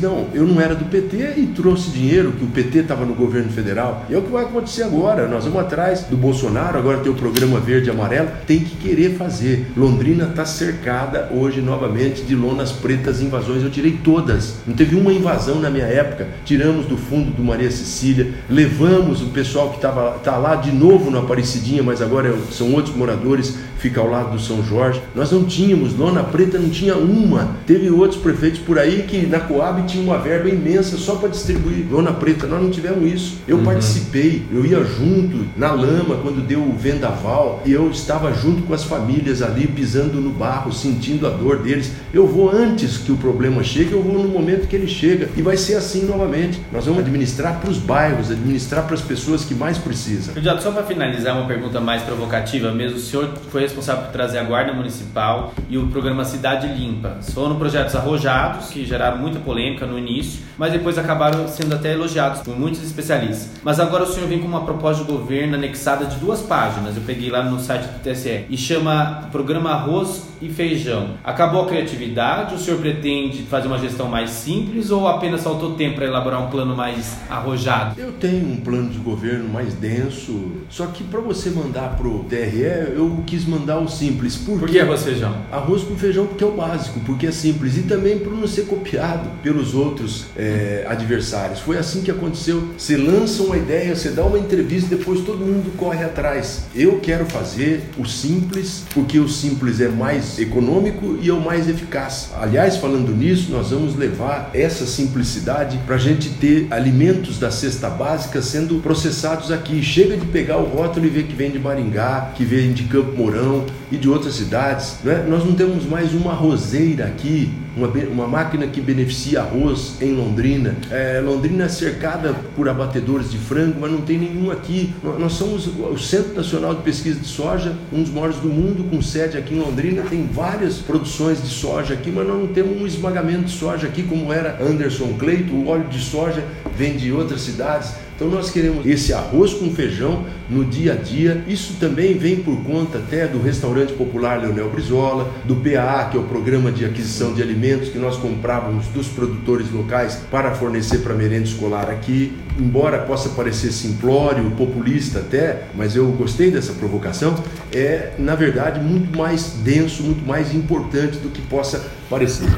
não, 0.00 0.28
eu 0.32 0.46
não 0.46 0.60
era 0.60 0.74
do 0.74 0.86
PT 0.86 1.34
e 1.36 1.46
trouxe 1.54 1.90
dinheiro, 1.90 2.32
que 2.32 2.44
o 2.44 2.48
PT 2.48 2.78
estava 2.80 3.04
no 3.04 3.14
governo 3.14 3.50
federal. 3.50 4.06
E 4.08 4.14
é 4.14 4.18
o 4.18 4.22
que 4.22 4.30
vai 4.30 4.44
acontecer 4.44 4.82
agora. 4.82 5.28
Nós 5.28 5.44
vamos 5.44 5.60
atrás 5.60 6.02
do 6.04 6.16
Bolsonaro, 6.16 6.78
agora 6.78 6.98
tem 6.98 7.12
o 7.12 7.14
programa 7.14 7.60
verde 7.60 7.88
e 7.88 7.90
amarelo, 7.90 8.30
tem 8.46 8.60
que 8.60 8.76
querer 8.76 9.16
fazer. 9.16 9.66
Londrina 9.76 10.24
está 10.24 10.46
cercada 10.46 11.28
hoje 11.30 11.60
novamente 11.60 12.22
de 12.22 12.34
lonas 12.34 12.72
pretas 12.72 13.20
invasões. 13.20 13.62
Eu 13.62 13.70
tirei 13.70 13.92
todas. 14.02 14.56
Não 14.66 14.74
teve 14.74 14.96
uma 14.96 15.12
invasão 15.12 15.60
na 15.60 15.68
minha 15.68 15.86
época. 15.86 16.28
Tiramos 16.44 16.86
do 16.86 16.96
fundo 16.96 17.30
do 17.30 17.44
Maria 17.44 17.70
Cecília, 17.70 18.32
levamos 18.48 19.20
o 19.20 19.26
pessoal 19.26 19.70
que 19.70 19.76
estava 19.76 20.12
tá 20.24 20.36
lá 20.36 20.56
de 20.56 20.72
novo 20.72 21.10
no 21.10 21.18
Aparecidinha, 21.56 21.82
mas 21.82 22.02
agora 22.02 22.36
são 22.50 22.72
outros 22.72 22.94
moradores, 22.94 23.56
fica 23.78 24.00
ao 24.00 24.08
lado 24.08 24.32
do 24.32 24.40
São 24.40 24.62
Jorge. 24.62 25.02
Nós 25.14 25.30
não 25.30 25.44
tínhamos, 25.44 25.96
lona 25.96 26.22
preta 26.22 26.58
não 26.58 26.70
tinha 26.70 26.96
uma 26.96 27.56
Teve 27.66 27.90
outros 27.90 28.20
prefeitos 28.20 28.60
por 28.60 28.78
aí 28.78 29.04
que 29.08 29.26
na 29.26 29.40
Coab 29.40 29.82
tinha 29.86 30.02
uma 30.02 30.18
verba 30.18 30.48
imensa 30.48 30.96
só 30.96 31.16
para 31.16 31.28
distribuir 31.28 31.86
lona 31.90 32.12
preta. 32.12 32.46
Nós 32.46 32.62
não 32.62 32.70
tivemos 32.70 33.12
isso. 33.12 33.38
Eu 33.46 33.58
uhum. 33.58 33.64
participei, 33.64 34.44
eu 34.52 34.64
ia 34.64 34.82
junto 34.84 35.46
na 35.56 35.72
lama 35.72 36.16
quando 36.22 36.46
deu 36.46 36.62
o 36.62 36.76
vendaval 36.76 37.62
e 37.64 37.72
eu 37.72 37.90
estava 37.90 38.32
junto 38.32 38.62
com 38.62 38.74
as 38.74 38.84
famílias 38.84 39.42
ali 39.42 39.66
pisando 39.66 40.20
no 40.20 40.30
barro, 40.30 40.72
sentindo 40.72 41.26
a 41.26 41.30
dor 41.30 41.58
deles. 41.58 41.92
Eu 42.12 42.26
vou 42.26 42.50
antes 42.50 42.98
que 42.98 43.10
o 43.12 43.16
problema 43.16 43.62
chegue, 43.62 43.92
eu 43.92 44.02
vou 44.02 44.22
no 44.22 44.28
momento 44.28 44.68
que 44.68 44.76
ele 44.76 44.88
chega 44.88 45.28
e 45.36 45.42
vai 45.42 45.56
ser 45.56 45.74
assim 45.74 46.04
novamente. 46.04 46.60
Nós 46.72 46.86
vamos 46.86 47.00
administrar 47.00 47.60
para 47.60 47.70
os 47.70 47.78
bairros, 47.78 48.30
administrar 48.30 48.84
para 48.84 48.94
as 48.94 49.02
pessoas 49.02 49.44
que 49.44 49.54
mais 49.54 49.78
precisam. 49.78 50.34
Candidato, 50.34 50.62
só 50.62 50.70
para 50.70 50.84
finalizar 50.84 51.36
uma 51.36 51.46
pergunta 51.46 51.80
mais 51.80 52.02
provocativa 52.02 52.72
mesmo, 52.72 52.98
o 52.98 53.00
senhor 53.00 53.32
foi 53.50 53.64
responsável 53.76 54.04
por 54.04 54.12
trazer 54.12 54.38
a 54.38 54.44
Guarda 54.44 54.72
Municipal 54.72 55.52
e 55.68 55.76
o 55.76 55.88
programa 55.88 56.24
Cidade 56.24 56.66
Limpa. 56.66 57.18
Foram 57.34 57.56
projetos 57.56 57.94
arrojados, 57.94 58.68
que 58.68 58.84
geraram 58.84 59.18
muita 59.18 59.38
polêmica 59.38 59.86
no 59.86 59.98
início, 59.98 60.42
mas 60.56 60.72
depois 60.72 60.96
acabaram 60.96 61.46
sendo 61.46 61.74
até 61.74 61.92
elogiados 61.92 62.40
por 62.40 62.58
muitos 62.58 62.82
especialistas. 62.82 63.50
Mas 63.62 63.78
agora 63.78 64.04
o 64.04 64.06
senhor 64.06 64.28
vem 64.28 64.40
com 64.40 64.48
uma 64.48 64.64
proposta 64.64 65.04
de 65.04 65.12
governo 65.12 65.54
anexada 65.54 66.06
de 66.06 66.16
duas 66.16 66.40
páginas, 66.40 66.96
eu 66.96 67.02
peguei 67.02 67.30
lá 67.30 67.42
no 67.42 67.60
site 67.60 67.84
do 67.84 68.02
TSE, 68.02 68.46
e 68.48 68.56
chama 68.56 69.28
Programa 69.30 69.70
Arroz 69.72 70.22
e 70.40 70.48
Feijão. 70.48 71.14
Acabou 71.24 71.62
a 71.62 71.66
criatividade? 71.66 72.54
O 72.54 72.58
senhor 72.58 72.78
pretende 72.80 73.42
fazer 73.44 73.66
uma 73.66 73.78
gestão 73.78 74.08
mais 74.08 74.30
simples 74.30 74.90
ou 74.90 75.06
apenas 75.08 75.42
faltou 75.42 75.74
tempo 75.74 75.96
para 75.96 76.06
elaborar 76.06 76.42
um 76.42 76.50
plano 76.50 76.76
mais 76.76 77.16
arrojado? 77.28 77.98
Eu 78.00 78.12
tenho 78.12 78.46
um 78.46 78.56
plano 78.56 78.90
de 78.90 78.98
governo 78.98 79.48
mais 79.48 79.74
denso, 79.74 80.52
só 80.68 80.86
que 80.86 81.04
para 81.04 81.20
você 81.20 81.50
mandar 81.50 81.96
pro 81.96 82.24
TRE, 82.28 82.94
eu 82.94 83.22
quis 83.26 83.44
mandar 83.44 83.78
o 83.78 83.88
simples. 83.88 84.36
Por, 84.36 84.58
Por 84.58 84.68
que 84.68 84.78
arroz 84.78 85.02
feijão? 85.02 85.34
Arroz 85.50 85.82
com 85.82 85.96
feijão 85.96 86.26
porque 86.26 86.44
é 86.44 86.46
o 86.46 86.52
básico, 86.52 87.00
porque 87.00 87.26
é 87.26 87.32
simples 87.32 87.76
e 87.76 87.82
também 87.82 88.18
para 88.18 88.32
não 88.32 88.46
ser 88.46 88.66
copiado 88.66 89.28
pelos 89.42 89.74
outros 89.74 90.26
é, 90.36 90.84
adversários. 90.88 91.60
Foi 91.60 91.78
assim 91.78 92.02
que 92.02 92.10
aconteceu. 92.10 92.68
Você 92.76 92.96
lança 92.96 93.42
uma 93.42 93.56
ideia, 93.56 93.94
você 93.94 94.10
dá 94.10 94.24
uma 94.24 94.38
entrevista, 94.38 94.94
depois 94.94 95.20
todo 95.20 95.38
mundo 95.38 95.76
corre 95.76 96.04
atrás. 96.04 96.66
Eu 96.74 97.00
quero 97.00 97.26
fazer 97.26 97.82
o 97.98 98.04
simples, 98.04 98.84
porque 98.92 99.18
o 99.18 99.28
simples 99.28 99.80
é 99.80 99.88
mais 99.88 100.25
econômico 100.38 101.18
e 101.20 101.28
é 101.28 101.32
o 101.32 101.40
mais 101.40 101.68
eficaz. 101.68 102.30
Aliás, 102.40 102.76
falando 102.76 103.14
nisso, 103.14 103.50
nós 103.50 103.70
vamos 103.70 103.96
levar 103.96 104.50
essa 104.54 104.86
simplicidade 104.86 105.78
para 105.86 105.96
a 105.96 105.98
gente 105.98 106.30
ter 106.30 106.66
alimentos 106.70 107.38
da 107.38 107.50
cesta 107.50 107.90
básica 107.90 108.40
sendo 108.40 108.76
processados 108.80 109.50
aqui. 109.52 109.82
Chega 109.82 110.16
de 110.16 110.26
pegar 110.26 110.56
o 110.56 110.64
rótulo 110.64 111.06
e 111.06 111.08
ver 111.10 111.24
que 111.24 111.34
vem 111.34 111.50
de 111.50 111.58
Maringá, 111.58 112.32
que 112.34 112.44
vem 112.44 112.72
de 112.72 112.84
Campo 112.84 113.16
Mourão 113.16 113.66
e 113.90 113.96
de 113.96 114.08
outras 114.08 114.34
cidades. 114.34 114.98
Né? 115.04 115.24
Nós 115.28 115.44
não 115.44 115.54
temos 115.54 115.84
mais 115.84 116.14
uma 116.14 116.32
roseira 116.32 117.06
aqui 117.06 117.26
aqui 117.26 117.50
uma, 117.76 117.88
uma 117.88 118.26
máquina 118.26 118.66
que 118.66 118.80
beneficia 118.80 119.40
arroz 119.40 119.96
em 120.00 120.14
Londrina. 120.14 120.74
É, 120.90 121.20
Londrina 121.20 121.64
é 121.64 121.68
cercada 121.68 122.34
por 122.54 122.68
abatedores 122.68 123.30
de 123.30 123.36
frango, 123.36 123.78
mas 123.80 123.90
não 123.90 124.00
tem 124.00 124.18
nenhum 124.18 124.50
aqui. 124.50 124.94
Nós 125.02 125.32
somos 125.32 125.66
o 125.66 125.98
Centro 125.98 126.34
Nacional 126.34 126.74
de 126.74 126.82
Pesquisa 126.82 127.20
de 127.20 127.26
Soja, 127.26 127.76
um 127.92 128.02
dos 128.02 128.10
maiores 128.10 128.36
do 128.36 128.48
mundo, 128.48 128.88
com 128.88 129.02
sede 129.02 129.36
aqui 129.36 129.54
em 129.54 129.58
Londrina. 129.58 130.02
Tem 130.02 130.15
várias 130.24 130.78
produções 130.78 131.42
de 131.42 131.48
soja 131.48 131.94
aqui, 131.94 132.10
mas 132.10 132.26
não 132.26 132.46
temos 132.46 132.80
um 132.80 132.86
esmagamento 132.86 133.44
de 133.44 133.52
soja 133.52 133.86
aqui, 133.86 134.02
como 134.02 134.32
era 134.32 134.58
Anderson 134.62 135.14
Cleito. 135.18 135.52
O 135.52 135.68
óleo 135.68 135.88
de 135.88 136.00
soja 136.00 136.44
vem 136.76 136.96
de 136.96 137.12
outras 137.12 137.40
cidades. 137.42 137.94
Então 138.16 138.28
nós 138.28 138.50
queremos 138.50 138.86
esse 138.86 139.12
arroz 139.12 139.52
com 139.52 139.70
feijão 139.74 140.24
no 140.48 140.64
dia 140.64 140.94
a 140.94 140.96
dia. 140.96 141.44
Isso 141.46 141.74
também 141.78 142.16
vem 142.16 142.36
por 142.36 142.56
conta 142.64 142.96
até 142.96 143.26
do 143.26 143.40
restaurante 143.40 143.92
popular 143.92 144.40
Leonel 144.40 144.70
Brizola, 144.70 145.30
do 145.44 145.56
PAA, 145.56 146.08
que 146.10 146.16
é 146.16 146.20
o 146.20 146.24
programa 146.24 146.72
de 146.72 146.86
aquisição 146.86 147.34
de 147.34 147.42
alimentos 147.42 147.90
que 147.90 147.98
nós 147.98 148.16
comprávamos 148.16 148.86
dos 148.86 149.08
produtores 149.08 149.70
locais 149.70 150.18
para 150.30 150.52
fornecer 150.52 150.98
para 150.98 151.12
merenda 151.12 151.44
escolar 151.44 151.90
aqui. 151.90 152.32
Embora 152.58 153.00
possa 153.00 153.28
parecer 153.28 153.70
simplório, 153.70 154.50
populista 154.52 155.18
até, 155.18 155.64
mas 155.74 155.94
eu 155.94 156.06
gostei 156.12 156.50
dessa 156.50 156.72
provocação, 156.72 157.34
é 157.70 158.12
na 158.18 158.34
verdade 158.34 158.80
muito 158.80 159.16
mais 159.16 159.58
denso, 159.62 160.02
muito 160.02 160.26
mais 160.26 160.54
importante 160.54 161.18
do 161.18 161.28
que 161.28 161.42
possa 161.42 161.84
parecer. 162.08 162.48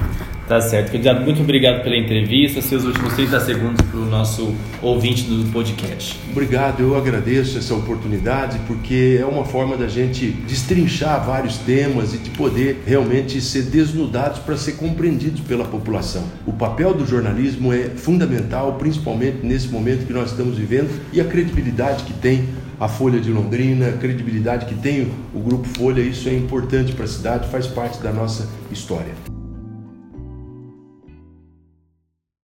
Tá 0.48 0.62
certo. 0.62 0.92
Candidato, 0.92 1.20
muito 1.20 1.42
obrigado 1.42 1.82
pela 1.82 1.94
entrevista. 1.94 2.62
Seus 2.62 2.82
últimos 2.84 3.12
30 3.12 3.38
segundos 3.40 3.82
para 3.82 4.00
o 4.00 4.06
nosso 4.06 4.54
ouvinte 4.80 5.24
do 5.24 5.52
podcast. 5.52 6.18
Obrigado, 6.30 6.80
eu 6.80 6.96
agradeço 6.96 7.58
essa 7.58 7.74
oportunidade 7.74 8.58
porque 8.66 9.18
é 9.20 9.26
uma 9.26 9.44
forma 9.44 9.76
da 9.76 9.86
gente 9.88 10.28
destrinchar 10.48 11.22
vários 11.26 11.58
temas 11.58 12.14
e 12.14 12.18
de 12.18 12.30
poder 12.30 12.82
realmente 12.86 13.42
ser 13.42 13.64
desnudados 13.64 14.38
para 14.38 14.56
ser 14.56 14.72
compreendidos 14.76 15.42
pela 15.42 15.66
população. 15.66 16.24
O 16.46 16.52
papel 16.54 16.94
do 16.94 17.06
jornalismo 17.06 17.70
é 17.70 17.90
fundamental, 17.90 18.72
principalmente 18.78 19.44
nesse 19.44 19.68
momento 19.68 20.06
que 20.06 20.14
nós 20.14 20.30
estamos 20.30 20.56
vivendo 20.56 20.88
e 21.12 21.20
a 21.20 21.24
credibilidade 21.24 22.04
que 22.04 22.14
tem 22.14 22.48
a 22.80 22.88
Folha 22.88 23.20
de 23.20 23.30
Londrina, 23.30 23.88
a 23.88 23.92
credibilidade 23.92 24.64
que 24.64 24.76
tem 24.76 25.12
o 25.34 25.40
Grupo 25.40 25.68
Folha, 25.68 26.00
isso 26.00 26.26
é 26.26 26.34
importante 26.34 26.92
para 26.92 27.04
a 27.04 27.08
cidade, 27.08 27.48
faz 27.48 27.66
parte 27.66 28.00
da 28.00 28.12
nossa 28.12 28.48
história. 28.72 29.37